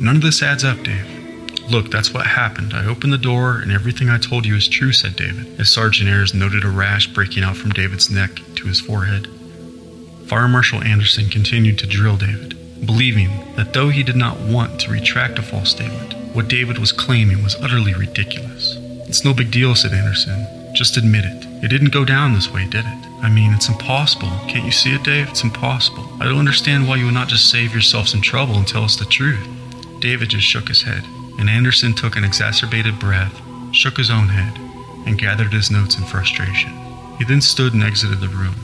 None 0.00 0.16
of 0.16 0.22
this 0.22 0.42
adds 0.42 0.64
up, 0.64 0.82
Dave. 0.82 1.70
Look, 1.70 1.92
that's 1.92 2.12
what 2.12 2.26
happened. 2.26 2.74
I 2.74 2.84
opened 2.84 3.12
the 3.12 3.16
door, 3.16 3.58
and 3.58 3.70
everything 3.70 4.08
I 4.10 4.18
told 4.18 4.44
you 4.44 4.56
is 4.56 4.66
true, 4.66 4.92
said 4.92 5.14
David, 5.14 5.60
as 5.60 5.70
Sergeant 5.70 6.10
Ayers 6.10 6.34
noted 6.34 6.64
a 6.64 6.68
rash 6.68 7.06
breaking 7.06 7.44
out 7.44 7.56
from 7.56 7.70
David's 7.70 8.10
neck 8.10 8.40
to 8.56 8.66
his 8.66 8.80
forehead. 8.80 9.28
Fire 10.26 10.48
Marshal 10.48 10.82
Anderson 10.82 11.28
continued 11.28 11.78
to 11.78 11.86
drill 11.86 12.16
David, 12.16 12.84
believing 12.84 13.54
that 13.54 13.72
though 13.72 13.90
he 13.90 14.02
did 14.02 14.16
not 14.16 14.40
want 14.40 14.80
to 14.80 14.90
retract 14.90 15.38
a 15.38 15.42
false 15.42 15.70
statement, 15.70 16.14
what 16.34 16.48
David 16.48 16.78
was 16.78 16.90
claiming 16.90 17.44
was 17.44 17.54
utterly 17.62 17.94
ridiculous. 17.94 18.76
It's 19.06 19.24
no 19.24 19.32
big 19.32 19.52
deal, 19.52 19.76
said 19.76 19.92
Anderson. 19.92 20.74
Just 20.74 20.96
admit 20.96 21.24
it. 21.24 21.46
It 21.62 21.68
didn't 21.68 21.92
go 21.92 22.04
down 22.04 22.34
this 22.34 22.50
way, 22.50 22.66
did 22.66 22.84
it? 22.84 23.03
I 23.24 23.30
mean, 23.30 23.54
it's 23.54 23.70
impossible. 23.70 24.28
Can't 24.48 24.66
you 24.66 24.70
see 24.70 24.94
it, 24.94 25.02
Dave? 25.02 25.30
It's 25.30 25.44
impossible. 25.44 26.06
I 26.20 26.26
don't 26.26 26.38
understand 26.38 26.86
why 26.86 26.96
you 26.96 27.06
would 27.06 27.14
not 27.14 27.28
just 27.28 27.50
save 27.50 27.74
yourself 27.74 28.06
some 28.06 28.20
trouble 28.20 28.56
and 28.56 28.68
tell 28.68 28.84
us 28.84 28.96
the 28.96 29.06
truth. 29.06 29.48
David 29.98 30.28
just 30.28 30.46
shook 30.46 30.68
his 30.68 30.82
head, 30.82 31.02
and 31.38 31.48
Anderson 31.48 31.94
took 31.94 32.16
an 32.16 32.24
exacerbated 32.24 32.98
breath, 32.98 33.40
shook 33.72 33.96
his 33.96 34.10
own 34.10 34.28
head, 34.28 34.58
and 35.06 35.18
gathered 35.18 35.54
his 35.54 35.70
notes 35.70 35.96
in 35.96 36.04
frustration. 36.04 36.70
He 37.16 37.24
then 37.24 37.40
stood 37.40 37.72
and 37.72 37.82
exited 37.82 38.20
the 38.20 38.28
room. 38.28 38.56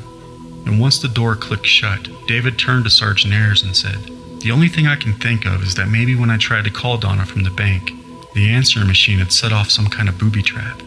And 0.67 0.79
once 0.79 0.99
the 0.99 1.09
door 1.09 1.37
clicked 1.37 1.65
shut, 1.65 2.11
David 2.27 2.59
turned 2.59 2.85
to 2.85 2.91
Sergeant 2.91 3.33
Ayers 3.33 3.63
and 3.63 3.75
said, 3.75 3.99
The 4.41 4.51
only 4.51 4.69
thing 4.69 4.87
I 4.87 4.97
can 4.97 5.15
think 5.15 5.47
of 5.47 5.63
is 5.63 5.75
that 5.77 5.89
maybe 5.89 6.15
when 6.15 6.31
I 6.31 6.37
tried 6.37 6.65
to 6.65 6.71
call 6.71 6.99
Donna 6.99 7.25
from 7.25 7.45
the 7.45 7.51
bank, 7.51 7.93
the 8.35 8.51
answering 8.51 8.89
machine 8.89 9.21
had 9.21 9.33
set 9.33 9.55
off 9.55 9.71
some 9.71 9.87
kind 9.87 10.11
of 10.11 10.19
booby 10.19 10.43
trap. 10.43 10.83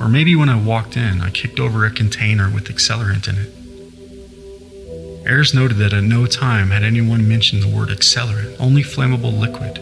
Or 0.00 0.08
maybe 0.08 0.34
when 0.34 0.48
I 0.48 0.58
walked 0.58 0.96
in, 0.96 1.20
I 1.20 1.28
kicked 1.30 1.60
over 1.60 1.84
a 1.84 1.90
container 1.90 2.48
with 2.48 2.64
accelerant 2.64 3.28
in 3.28 3.36
it. 3.36 3.52
Ayers 5.26 5.52
noted 5.52 5.76
that 5.76 5.92
at 5.92 6.02
no 6.02 6.24
time 6.26 6.70
had 6.70 6.82
anyone 6.82 7.28
mentioned 7.28 7.62
the 7.62 7.68
word 7.68 7.90
accelerant, 7.90 8.56
only 8.58 8.82
flammable 8.82 9.38
liquid. 9.38 9.78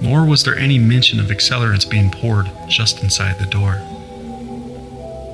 Nor 0.00 0.24
was 0.24 0.44
there 0.44 0.56
any 0.56 0.78
mention 0.78 1.18
of 1.18 1.26
accelerants 1.26 1.88
being 1.88 2.10
poured 2.10 2.48
just 2.68 3.02
inside 3.02 3.40
the 3.40 3.46
door. 3.46 3.74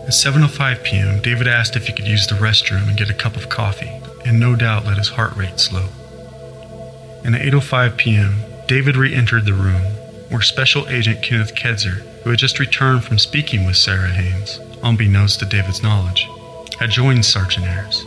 At 0.07 0.15
7:05 0.15 0.83
p.m., 0.83 1.21
David 1.21 1.47
asked 1.47 1.77
if 1.77 1.87
he 1.87 1.93
could 1.93 2.09
use 2.09 2.27
the 2.27 2.37
restroom 2.37 2.89
and 2.89 2.97
get 2.97 3.11
a 3.11 3.15
cup 3.15 3.37
of 3.37 3.51
coffee, 3.51 3.93
and 4.25 4.41
no 4.41 4.57
doubt 4.57 4.87
let 4.87 4.97
his 4.97 5.11
heart 5.11 5.37
rate 5.37 5.61
slow. 5.61 5.89
And 7.25 7.37
at 7.37 7.43
8:05 7.43 7.97
p.m., 7.99 8.43
David 8.67 8.97
re-entered 8.97 9.45
the 9.45 9.53
room, 9.53 9.83
where 10.33 10.41
Special 10.41 10.89
Agent 10.89 11.23
Kenneth 11.23 11.55
Kedzer, 11.55 12.01
who 12.23 12.31
had 12.31 12.39
just 12.39 12.59
returned 12.59 13.05
from 13.05 13.19
speaking 13.19 13.67
with 13.67 13.77
Sarah 13.77 14.09
Haynes, 14.09 14.59
unbeknownst 14.83 15.41
to 15.41 15.47
David's 15.47 15.83
knowledge, 15.83 16.27
had 16.79 16.91
joined 16.91 17.27
Sergeant 17.27 17.67
Ayers. 17.67 18.03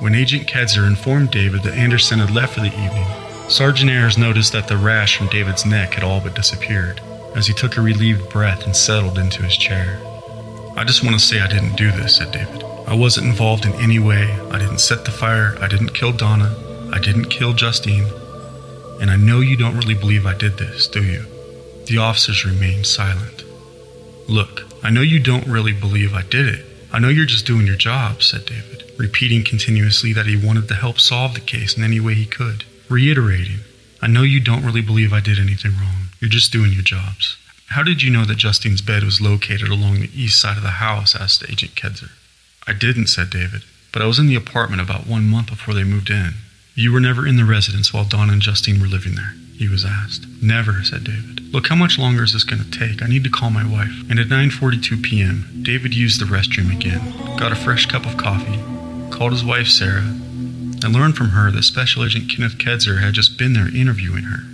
When 0.00 0.14
Agent 0.14 0.46
Kedzer 0.46 0.86
informed 0.86 1.30
David 1.30 1.62
that 1.62 1.72
Anderson 1.72 2.18
had 2.18 2.30
left 2.30 2.54
for 2.54 2.60
the 2.60 2.66
evening, 2.66 3.06
Sergeant 3.48 3.90
Ayers 3.90 4.18
noticed 4.18 4.52
that 4.52 4.68
the 4.68 4.76
rash 4.76 5.16
from 5.16 5.28
David's 5.28 5.64
neck 5.64 5.94
had 5.94 6.04
all 6.04 6.20
but 6.20 6.34
disappeared 6.34 7.00
as 7.34 7.46
he 7.46 7.54
took 7.54 7.78
a 7.78 7.80
relieved 7.80 8.28
breath 8.28 8.66
and 8.66 8.76
settled 8.76 9.16
into 9.16 9.42
his 9.42 9.56
chair. 9.56 9.98
I 10.76 10.84
just 10.84 11.02
want 11.02 11.18
to 11.18 11.24
say 11.24 11.40
I 11.40 11.48
didn't 11.48 11.76
do 11.76 11.90
this, 11.90 12.16
said 12.16 12.30
David. 12.30 12.62
I 12.86 12.94
wasn't 12.94 13.26
involved 13.26 13.64
in 13.64 13.72
any 13.76 13.98
way. 13.98 14.30
I 14.50 14.58
didn't 14.58 14.80
set 14.80 15.06
the 15.06 15.10
fire. 15.10 15.56
I 15.62 15.66
didn't 15.66 15.94
kill 15.94 16.12
Donna. 16.12 16.54
I 16.92 16.98
didn't 16.98 17.30
kill 17.30 17.54
Justine. 17.54 18.06
And 19.00 19.10
I 19.10 19.16
know 19.16 19.40
you 19.40 19.56
don't 19.56 19.76
really 19.76 19.94
believe 19.94 20.26
I 20.26 20.34
did 20.34 20.58
this, 20.58 20.86
do 20.86 21.02
you? 21.02 21.24
The 21.88 21.96
officers 21.96 22.44
remained 22.44 22.84
silent. 22.84 23.44
Look, 24.28 24.66
I 24.84 24.90
know 24.90 25.00
you 25.00 25.18
don't 25.18 25.46
really 25.46 25.72
believe 25.72 26.12
I 26.12 26.20
did 26.20 26.46
it. 26.46 26.66
I 26.92 26.98
know 26.98 27.08
you're 27.08 27.24
just 27.24 27.46
doing 27.46 27.66
your 27.66 27.76
job, 27.76 28.22
said 28.22 28.44
David, 28.44 28.84
repeating 28.98 29.42
continuously 29.42 30.12
that 30.12 30.26
he 30.26 30.36
wanted 30.36 30.68
to 30.68 30.74
help 30.74 31.00
solve 31.00 31.32
the 31.32 31.40
case 31.40 31.78
in 31.78 31.82
any 31.82 31.98
way 31.98 32.12
he 32.12 32.26
could, 32.26 32.64
reiterating, 32.90 33.60
I 34.02 34.06
know 34.06 34.20
you 34.22 34.38
don't 34.38 34.66
really 34.66 34.82
believe 34.82 35.14
I 35.14 35.20
did 35.20 35.38
anything 35.38 35.78
wrong. 35.80 36.10
You're 36.20 36.28
just 36.28 36.52
doing 36.52 36.72
your 36.72 36.82
jobs. 36.82 37.38
How 37.68 37.82
did 37.82 38.02
you 38.02 38.10
know 38.10 38.26
that 38.26 38.36
Justine's 38.36 38.82
bed 38.82 39.02
was 39.02 39.22
located 39.22 39.70
along 39.70 40.00
the 40.00 40.10
east 40.14 40.38
side 40.38 40.58
of 40.58 40.62
the 40.62 40.84
house? 40.84 41.16
asked 41.16 41.42
Agent 41.48 41.74
Kedzer. 41.74 42.10
I 42.66 42.74
didn't, 42.74 43.06
said 43.06 43.30
David, 43.30 43.62
but 43.92 44.02
I 44.02 44.06
was 44.06 44.18
in 44.18 44.26
the 44.26 44.36
apartment 44.36 44.82
about 44.82 45.06
one 45.06 45.24
month 45.24 45.48
before 45.48 45.72
they 45.72 45.84
moved 45.84 46.10
in. 46.10 46.34
You 46.74 46.92
were 46.92 47.00
never 47.00 47.26
in 47.26 47.36
the 47.36 47.46
residence 47.46 47.94
while 47.94 48.04
Donna 48.04 48.34
and 48.34 48.42
Justine 48.42 48.78
were 48.78 48.86
living 48.86 49.14
there 49.14 49.32
he 49.58 49.68
was 49.68 49.84
asked. 49.84 50.24
Never, 50.40 50.84
said 50.84 51.02
David. 51.02 51.52
Look, 51.52 51.66
how 51.66 51.74
much 51.74 51.98
longer 51.98 52.22
is 52.22 52.32
this 52.32 52.44
going 52.44 52.62
to 52.62 52.70
take? 52.70 53.02
I 53.02 53.08
need 53.08 53.24
to 53.24 53.30
call 53.30 53.50
my 53.50 53.66
wife. 53.66 54.08
And 54.08 54.20
at 54.20 54.28
9:42 54.28 55.02
p.m., 55.02 55.62
David 55.62 55.94
used 55.94 56.20
the 56.20 56.26
restroom 56.26 56.72
again, 56.72 57.36
got 57.36 57.50
a 57.50 57.56
fresh 57.56 57.86
cup 57.86 58.06
of 58.06 58.16
coffee, 58.16 58.62
called 59.10 59.32
his 59.32 59.44
wife 59.44 59.66
Sarah, 59.66 60.14
and 60.84 60.92
learned 60.92 61.16
from 61.16 61.30
her 61.30 61.50
that 61.50 61.64
Special 61.64 62.04
Agent 62.04 62.30
Kenneth 62.30 62.58
Kedzer 62.58 63.00
had 63.00 63.14
just 63.14 63.36
been 63.36 63.52
there 63.52 63.74
interviewing 63.74 64.24
her. 64.24 64.44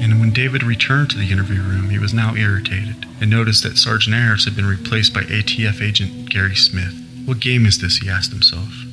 And 0.00 0.20
when 0.20 0.32
David 0.32 0.62
returned 0.62 1.10
to 1.10 1.18
the 1.18 1.32
interview 1.32 1.60
room, 1.60 1.90
he 1.90 1.98
was 1.98 2.14
now 2.14 2.36
irritated 2.36 3.06
and 3.20 3.28
noticed 3.28 3.64
that 3.64 3.76
Sergeant 3.76 4.14
Ayers 4.14 4.44
had 4.44 4.54
been 4.54 4.66
replaced 4.66 5.12
by 5.12 5.22
ATF 5.22 5.82
agent 5.82 6.30
Gary 6.30 6.54
Smith. 6.54 6.94
What 7.24 7.40
game 7.40 7.66
is 7.66 7.80
this? 7.80 7.98
he 7.98 8.08
asked 8.08 8.30
himself. 8.30 8.87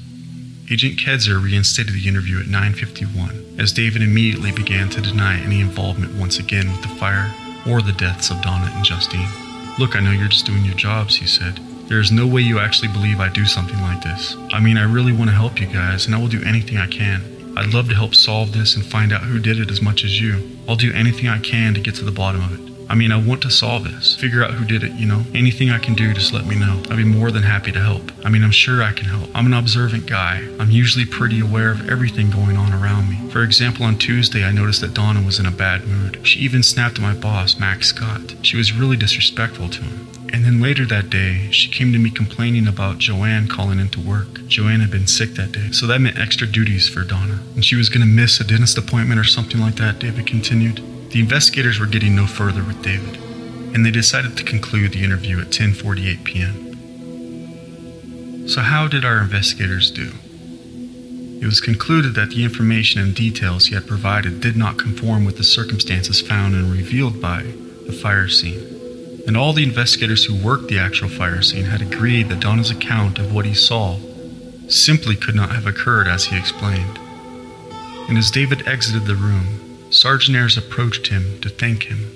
Agent 0.67 0.97
Kedzer 0.97 1.39
reinstated 1.39 1.93
the 1.93 2.07
interview 2.07 2.39
at 2.39 2.47
9:51 2.47 3.59
as 3.59 3.71
David 3.71 4.01
immediately 4.01 4.51
began 4.51 4.89
to 4.89 4.99
deny 4.99 5.39
any 5.39 5.61
involvement 5.61 6.15
once 6.15 6.39
again 6.39 6.71
with 6.71 6.81
the 6.81 6.87
fire 6.87 7.31
or 7.67 7.83
the 7.83 7.91
deaths 7.91 8.31
of 8.31 8.41
Donna 8.41 8.71
and 8.75 8.83
Justine. 8.83 9.29
Look, 9.77 9.95
I 9.95 9.99
know 9.99 10.09
you're 10.09 10.27
just 10.27 10.47
doing 10.47 10.65
your 10.65 10.73
jobs, 10.73 11.17
he 11.17 11.27
said. 11.27 11.59
There 11.87 11.99
is 11.99 12.11
no 12.11 12.25
way 12.25 12.41
you 12.41 12.57
actually 12.57 12.87
believe 12.87 13.19
I 13.19 13.29
do 13.29 13.45
something 13.45 13.79
like 13.81 14.01
this. 14.01 14.35
I 14.51 14.59
mean, 14.59 14.77
I 14.77 14.91
really 14.91 15.13
want 15.13 15.29
to 15.29 15.35
help 15.35 15.61
you 15.61 15.67
guys, 15.67 16.07
and 16.07 16.15
I 16.15 16.17
will 16.17 16.27
do 16.29 16.43
anything 16.43 16.77
I 16.77 16.87
can. 16.87 17.21
I'd 17.55 17.71
love 17.71 17.87
to 17.89 17.95
help 17.95 18.15
solve 18.15 18.51
this 18.51 18.75
and 18.75 18.83
find 18.83 19.13
out 19.13 19.21
who 19.21 19.37
did 19.37 19.59
it 19.59 19.69
as 19.69 19.83
much 19.83 20.03
as 20.03 20.19
you. 20.19 20.57
I'll 20.67 20.75
do 20.75 20.91
anything 20.93 21.27
I 21.27 21.37
can 21.37 21.75
to 21.75 21.79
get 21.79 21.93
to 21.95 22.05
the 22.05 22.11
bottom 22.11 22.41
of 22.41 22.53
it. 22.53 22.74
I 22.87 22.95
mean, 22.95 23.11
I 23.11 23.17
want 23.17 23.41
to 23.41 23.49
solve 23.49 23.83
this, 23.83 24.15
figure 24.15 24.43
out 24.43 24.51
who 24.51 24.65
did 24.65 24.83
it, 24.83 24.91
you 24.93 25.07
know? 25.07 25.23
Anything 25.33 25.69
I 25.71 25.79
can 25.79 25.95
do, 25.95 26.13
just 26.13 26.33
let 26.33 26.45
me 26.45 26.55
know. 26.55 26.83
I'd 26.89 26.97
be 26.97 27.03
more 27.03 27.31
than 27.31 27.43
happy 27.43 27.71
to 27.71 27.79
help. 27.79 28.11
I 28.23 28.29
mean, 28.29 28.43
I'm 28.43 28.51
sure 28.51 28.83
I 28.83 28.93
can 28.93 29.05
help. 29.05 29.29
I'm 29.33 29.47
an 29.47 29.53
observant 29.53 30.05
guy. 30.05 30.47
I'm 30.59 30.69
usually 30.69 31.05
pretty 31.05 31.39
aware 31.39 31.71
of 31.71 31.89
everything 31.89 32.29
going 32.29 32.57
on 32.57 32.73
around 32.73 33.09
me. 33.09 33.29
For 33.31 33.43
example, 33.43 33.85
on 33.85 33.97
Tuesday, 33.97 34.43
I 34.43 34.51
noticed 34.51 34.81
that 34.81 34.93
Donna 34.93 35.21
was 35.21 35.39
in 35.39 35.45
a 35.45 35.51
bad 35.51 35.87
mood. 35.87 36.25
She 36.27 36.39
even 36.41 36.63
snapped 36.63 36.97
at 36.97 37.01
my 37.01 37.13
boss, 37.13 37.59
Max 37.59 37.87
Scott. 37.87 38.35
She 38.43 38.57
was 38.57 38.71
really 38.71 38.97
disrespectful 38.97 39.69
to 39.69 39.81
him. 39.81 40.07
And 40.31 40.43
then 40.43 40.61
later 40.61 40.85
that 40.85 41.09
day, 41.09 41.49
she 41.51 41.71
came 41.71 41.91
to 41.93 41.99
me 41.99 42.09
complaining 42.09 42.67
about 42.67 42.97
Joanne 42.97 43.47
calling 43.47 43.79
into 43.79 43.99
work. 43.99 44.45
Joanne 44.47 44.81
had 44.81 44.91
been 44.91 45.07
sick 45.07 45.31
that 45.35 45.51
day, 45.51 45.71
so 45.71 45.87
that 45.87 46.01
meant 46.01 46.19
extra 46.19 46.45
duties 46.45 46.89
for 46.89 47.03
Donna. 47.03 47.39
And 47.55 47.63
she 47.63 47.75
was 47.75 47.89
going 47.89 48.01
to 48.01 48.07
miss 48.07 48.39
a 48.39 48.43
dentist 48.43 48.77
appointment 48.77 49.19
or 49.19 49.23
something 49.23 49.61
like 49.61 49.75
that, 49.75 49.99
David 49.99 50.27
continued. 50.27 50.81
The 51.09 51.19
investigators 51.19 51.79
were 51.79 51.85
getting 51.85 52.15
no 52.15 52.27
further 52.27 52.63
with 52.63 52.81
David, 52.81 53.17
and 53.73 53.85
they 53.85 53.91
decided 53.91 54.37
to 54.37 54.43
conclude 54.43 54.91
the 54.91 55.03
interview 55.03 55.39
at 55.39 55.47
10:48 55.47 56.23
p.m. 56.23 56.65
So 58.47 58.61
how 58.61 58.87
did 58.87 59.03
our 59.05 59.19
investigators 59.19 59.89
do? 59.91 60.11
It 61.41 61.45
was 61.45 61.59
concluded 61.61 62.15
that 62.15 62.29
the 62.29 62.43
information 62.43 63.01
and 63.01 63.13
details 63.13 63.67
he 63.67 63.75
had 63.75 63.87
provided 63.87 64.39
did 64.41 64.55
not 64.55 64.77
conform 64.77 65.25
with 65.25 65.37
the 65.37 65.43
circumstances 65.43 66.21
found 66.21 66.55
and 66.55 66.71
revealed 66.71 67.21
by 67.21 67.43
the 67.85 67.93
fire 67.93 68.27
scene. 68.27 68.63
And 69.27 69.35
all 69.35 69.53
the 69.53 69.63
investigators 69.63 70.25
who 70.25 70.35
worked 70.35 70.67
the 70.69 70.79
actual 70.79 71.09
fire 71.09 71.41
scene 71.41 71.65
had 71.65 71.81
agreed 71.81 72.29
that 72.29 72.39
Donna's 72.39 72.71
account 72.71 73.19
of 73.19 73.33
what 73.33 73.45
he 73.45 73.53
saw 73.53 73.97
simply 74.67 75.15
could 75.15 75.35
not 75.35 75.51
have 75.51 75.67
occurred 75.67 76.07
as 76.07 76.25
he 76.25 76.37
explained. 76.37 76.99
And 78.07 78.17
as 78.17 78.31
David 78.31 78.67
exited 78.67 79.05
the 79.05 79.15
room, 79.15 79.64
Sergeant 79.89 80.35
Ayers 80.35 80.57
approached 80.57 81.07
him 81.07 81.39
to 81.41 81.49
thank 81.49 81.83
him, 81.83 82.11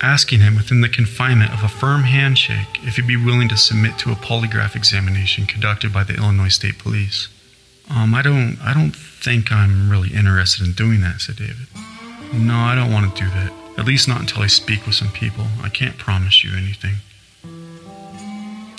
asking 0.00 0.40
him 0.40 0.56
within 0.56 0.80
the 0.80 0.88
confinement 0.88 1.52
of 1.52 1.62
a 1.62 1.68
firm 1.68 2.04
handshake 2.04 2.78
if 2.82 2.96
he'd 2.96 3.06
be 3.06 3.16
willing 3.16 3.48
to 3.48 3.56
submit 3.56 3.98
to 3.98 4.12
a 4.12 4.16
polygraph 4.16 4.76
examination 4.76 5.46
conducted 5.46 5.92
by 5.92 6.04
the 6.04 6.14
Illinois 6.14 6.48
State 6.48 6.78
Police. 6.78 7.28
Um, 7.90 8.14
I 8.14 8.22
don't 8.22 8.58
I 8.62 8.74
don't 8.74 8.94
think 8.94 9.50
I'm 9.50 9.90
really 9.90 10.14
interested 10.14 10.66
in 10.66 10.72
doing 10.72 11.00
that, 11.00 11.20
said 11.20 11.36
David. 11.36 11.66
No, 12.32 12.56
I 12.56 12.74
don't 12.74 12.92
want 12.92 13.14
to 13.14 13.22
do 13.24 13.30
that. 13.30 13.52
At 13.78 13.86
least 13.86 14.08
not 14.08 14.20
until 14.20 14.42
I 14.42 14.46
speak 14.46 14.86
with 14.86 14.94
some 14.94 15.10
people. 15.10 15.46
I 15.62 15.68
can't 15.68 15.96
promise 15.96 16.44
you 16.44 16.56
anything. 16.56 16.96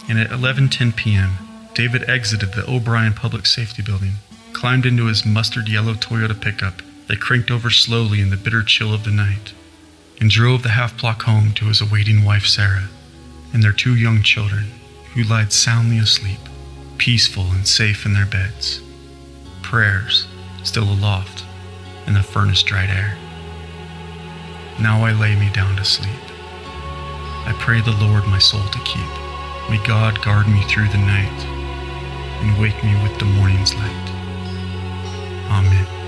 And 0.07 0.19
at 0.19 0.29
11:10 0.29 0.95
p.m., 0.95 1.31
David 1.73 2.09
exited 2.09 2.53
the 2.53 2.69
O'Brien 2.69 3.13
Public 3.13 3.45
Safety 3.45 3.81
Building 3.81 4.13
climbed 4.53 4.85
into 4.85 5.05
his 5.05 5.25
mustard 5.25 5.69
yellow 5.69 5.93
Toyota 5.93 6.39
pickup 6.39 6.81
that 7.09 7.19
cranked 7.19 7.51
over 7.51 7.71
slowly 7.71 8.21
in 8.21 8.29
the 8.29 8.37
bitter 8.37 8.63
chill 8.63 8.93
of 8.93 9.03
the 9.03 9.11
night, 9.11 9.53
and 10.21 10.29
drove 10.29 10.63
the 10.63 10.69
half 10.69 10.97
block 11.01 11.23
home 11.23 11.51
to 11.53 11.65
his 11.65 11.81
awaiting 11.81 12.23
wife 12.23 12.45
Sarah 12.45 12.87
and 13.51 13.63
their 13.63 13.73
two 13.73 13.95
young 13.95 14.21
children, 14.21 14.65
who 15.15 15.23
lied 15.23 15.51
soundly 15.51 15.97
asleep, 15.97 16.39
peaceful 16.99 17.51
and 17.51 17.67
safe 17.67 18.05
in 18.05 18.13
their 18.13 18.27
beds. 18.27 18.79
Prayers 19.63 20.27
still 20.63 20.83
aloft 20.83 21.43
in 22.05 22.13
the 22.13 22.21
furnace 22.21 22.61
dried 22.61 22.91
air. 22.91 23.17
Now 24.79 25.03
I 25.03 25.11
lay 25.11 25.35
me 25.35 25.51
down 25.51 25.75
to 25.77 25.83
sleep. 25.83 26.13
I 27.45 27.55
pray 27.59 27.81
the 27.81 27.91
Lord 27.91 28.25
my 28.27 28.39
soul 28.39 28.63
to 28.63 28.79
keep. 28.79 29.69
May 29.69 29.83
God 29.85 30.23
guard 30.23 30.47
me 30.47 30.63
through 30.67 30.89
the 30.89 30.97
night 30.97 31.45
and 32.41 32.61
wake 32.61 32.83
me 32.83 32.93
with 33.01 33.17
the 33.17 33.25
morning's 33.25 33.73
light. 33.73 34.09
Amen. 35.49 35.98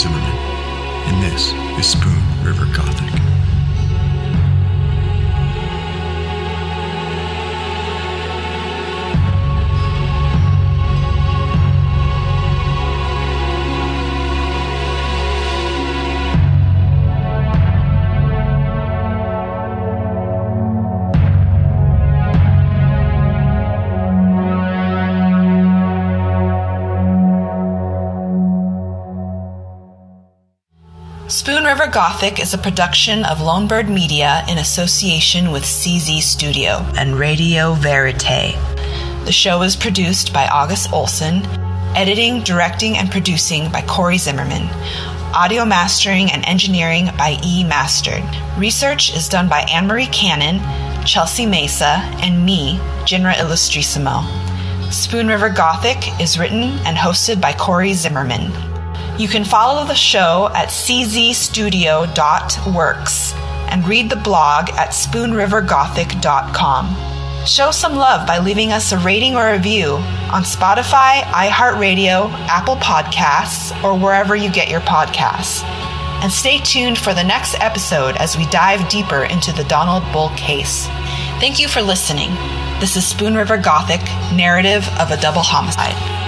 Zimmerman, 0.00 0.22
and 0.24 1.22
this 1.22 1.52
is 1.78 1.92
Spoon 1.92 2.22
River 2.42 2.64
Gothic. 2.74 3.19
River 31.70 31.86
Gothic 31.86 32.40
is 32.40 32.52
a 32.52 32.58
production 32.58 33.24
of 33.24 33.38
Lonebird 33.38 33.88
Media 33.88 34.44
in 34.48 34.58
association 34.58 35.52
with 35.52 35.62
CZ 35.62 36.20
Studio 36.20 36.84
and 36.98 37.16
Radio 37.16 37.74
Verite. 37.74 38.56
The 39.24 39.30
show 39.30 39.62
is 39.62 39.76
produced 39.76 40.32
by 40.32 40.48
August 40.48 40.92
Olson, 40.92 41.46
editing, 41.94 42.42
directing, 42.42 42.98
and 42.98 43.08
producing 43.08 43.70
by 43.70 43.82
Corey 43.82 44.18
Zimmerman, 44.18 44.66
audio 45.32 45.64
mastering 45.64 46.32
and 46.32 46.44
engineering 46.44 47.06
by 47.16 47.38
E 47.44 47.62
Mastered. 47.62 48.24
Research 48.58 49.14
is 49.14 49.28
done 49.28 49.48
by 49.48 49.60
Anne 49.70 49.86
Marie 49.86 50.06
Cannon, 50.06 50.58
Chelsea 51.06 51.46
Mesa, 51.46 52.00
and 52.20 52.44
me, 52.44 52.78
Jinra 53.04 53.34
Illustrissimo. 53.34 54.24
Spoon 54.90 55.28
River 55.28 55.50
Gothic 55.50 56.20
is 56.20 56.36
written 56.36 56.72
and 56.84 56.96
hosted 56.96 57.40
by 57.40 57.52
Corey 57.52 57.92
Zimmerman. 57.92 58.69
You 59.20 59.28
can 59.28 59.44
follow 59.44 59.84
the 59.84 59.94
show 59.94 60.50
at 60.54 60.68
czstudio.works 60.68 63.34
and 63.68 63.86
read 63.86 64.08
the 64.08 64.16
blog 64.16 64.70
at 64.70 64.92
spoonrivergothic.com. 64.92 67.44
Show 67.44 67.70
some 67.70 67.96
love 67.96 68.26
by 68.26 68.38
leaving 68.38 68.72
us 68.72 68.92
a 68.92 68.98
rating 68.98 69.36
or 69.36 69.46
a 69.46 69.58
review 69.58 69.96
on 70.32 70.44
Spotify, 70.44 71.20
iHeartRadio, 71.20 72.30
Apple 72.48 72.76
Podcasts, 72.76 73.84
or 73.84 73.94
wherever 73.94 74.34
you 74.34 74.50
get 74.50 74.70
your 74.70 74.80
podcasts. 74.80 75.62
And 76.22 76.32
stay 76.32 76.56
tuned 76.56 76.96
for 76.96 77.12
the 77.12 77.22
next 77.22 77.60
episode 77.60 78.16
as 78.16 78.38
we 78.38 78.46
dive 78.46 78.88
deeper 78.88 79.24
into 79.24 79.52
the 79.52 79.64
Donald 79.64 80.10
Bull 80.14 80.30
case. 80.30 80.86
Thank 81.40 81.60
you 81.60 81.68
for 81.68 81.82
listening. 81.82 82.30
This 82.80 82.96
is 82.96 83.06
Spoon 83.06 83.34
River 83.34 83.58
Gothic, 83.58 84.00
narrative 84.32 84.88
of 84.98 85.10
a 85.10 85.20
double 85.20 85.42
homicide. 85.42 86.19